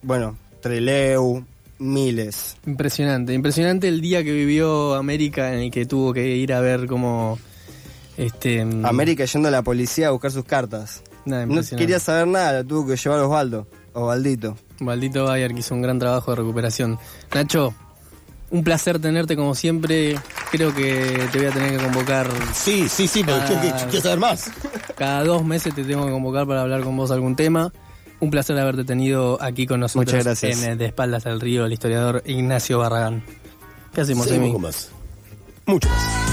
bueno, 0.02 0.38
Treleu, 0.62 1.46
miles. 1.80 2.58
Impresionante, 2.66 3.34
impresionante 3.34 3.88
el 3.88 4.02
día 4.02 4.24
que 4.24 4.32
vivió 4.32 4.96
América 4.96 5.54
en 5.54 5.60
el 5.60 5.72
que 5.72 5.86
tuvo 5.86 6.14
que 6.14 6.36
ir 6.38 6.54
a 6.54 6.62
ver 6.62 6.88
cómo 6.88 7.40
este 8.18 8.64
mm, 8.64 8.86
América 8.86 9.26
yendo 9.26 9.48
a 9.48 9.52
la 9.52 9.64
policía 9.64 10.08
a 10.08 10.12
buscar 10.12 10.32
sus 10.32 10.46
cartas. 10.46 11.02
nada, 11.26 11.46
No 11.46 11.62
quería 11.64 12.00
saber 12.00 12.28
nada, 12.28 12.54
la 12.54 12.64
tuvo 12.64 12.88
que 12.88 12.96
llevar 12.96 13.20
Osvaldo, 13.20 13.68
Osvaldito. 13.94 14.58
Maldito 14.80 15.26
Bayer 15.26 15.54
que 15.54 15.60
hizo 15.60 15.76
un 15.76 15.82
gran 15.82 16.00
trabajo 16.00 16.32
de 16.32 16.38
recuperación. 16.38 16.98
Nacho, 17.34 17.74
un 18.50 18.64
placer 18.64 19.00
tenerte 19.00 19.36
como 19.36 19.54
siempre. 19.56 20.20
Creo 20.52 20.74
que 20.74 21.28
te 21.32 21.38
voy 21.38 21.48
a 21.48 21.52
tener 21.52 21.78
que 21.78 21.84
convocar 21.86 22.28
Sí, 22.54 22.90
sí, 22.90 23.08
sí, 23.08 23.24
pero 23.24 23.38
Ah. 23.38 23.46
¿qué- 23.48 23.56
qué- 23.56 23.84
¿quieres 23.86 24.04
saber 24.04 24.20
más? 24.20 24.52
cada 24.98 25.24
dos 25.24 25.44
meses 25.46 25.74
te 25.76 25.84
tengo 25.84 26.06
que 26.06 26.12
convocar 26.12 26.46
para 26.48 26.62
hablar 26.62 26.82
con 26.84 26.96
vos 26.98 27.12
algún 27.12 27.36
tema. 27.36 27.72
Un 28.20 28.30
placer 28.30 28.58
haberte 28.60 28.84
tenido 28.84 29.42
aquí 29.42 29.66
con 29.66 29.80
nosotros 29.80 30.06
Muchas 30.14 30.24
gracias. 30.26 30.62
en 30.64 30.72
eh, 30.72 30.76
De 30.76 30.86
Espaldas 30.86 31.26
al 31.26 31.40
Río, 31.42 31.66
el 31.66 31.74
historiador 31.74 32.22
Ignacio 32.26 32.78
Barragán. 32.80 33.24
¿Qué 33.94 34.02
hacemos, 34.02 34.26
Seguimos 34.26 34.46
Emi? 34.46 34.54
con 34.54 34.62
más. 34.62 34.90
Mucho 35.66 35.90
más. 35.90 36.31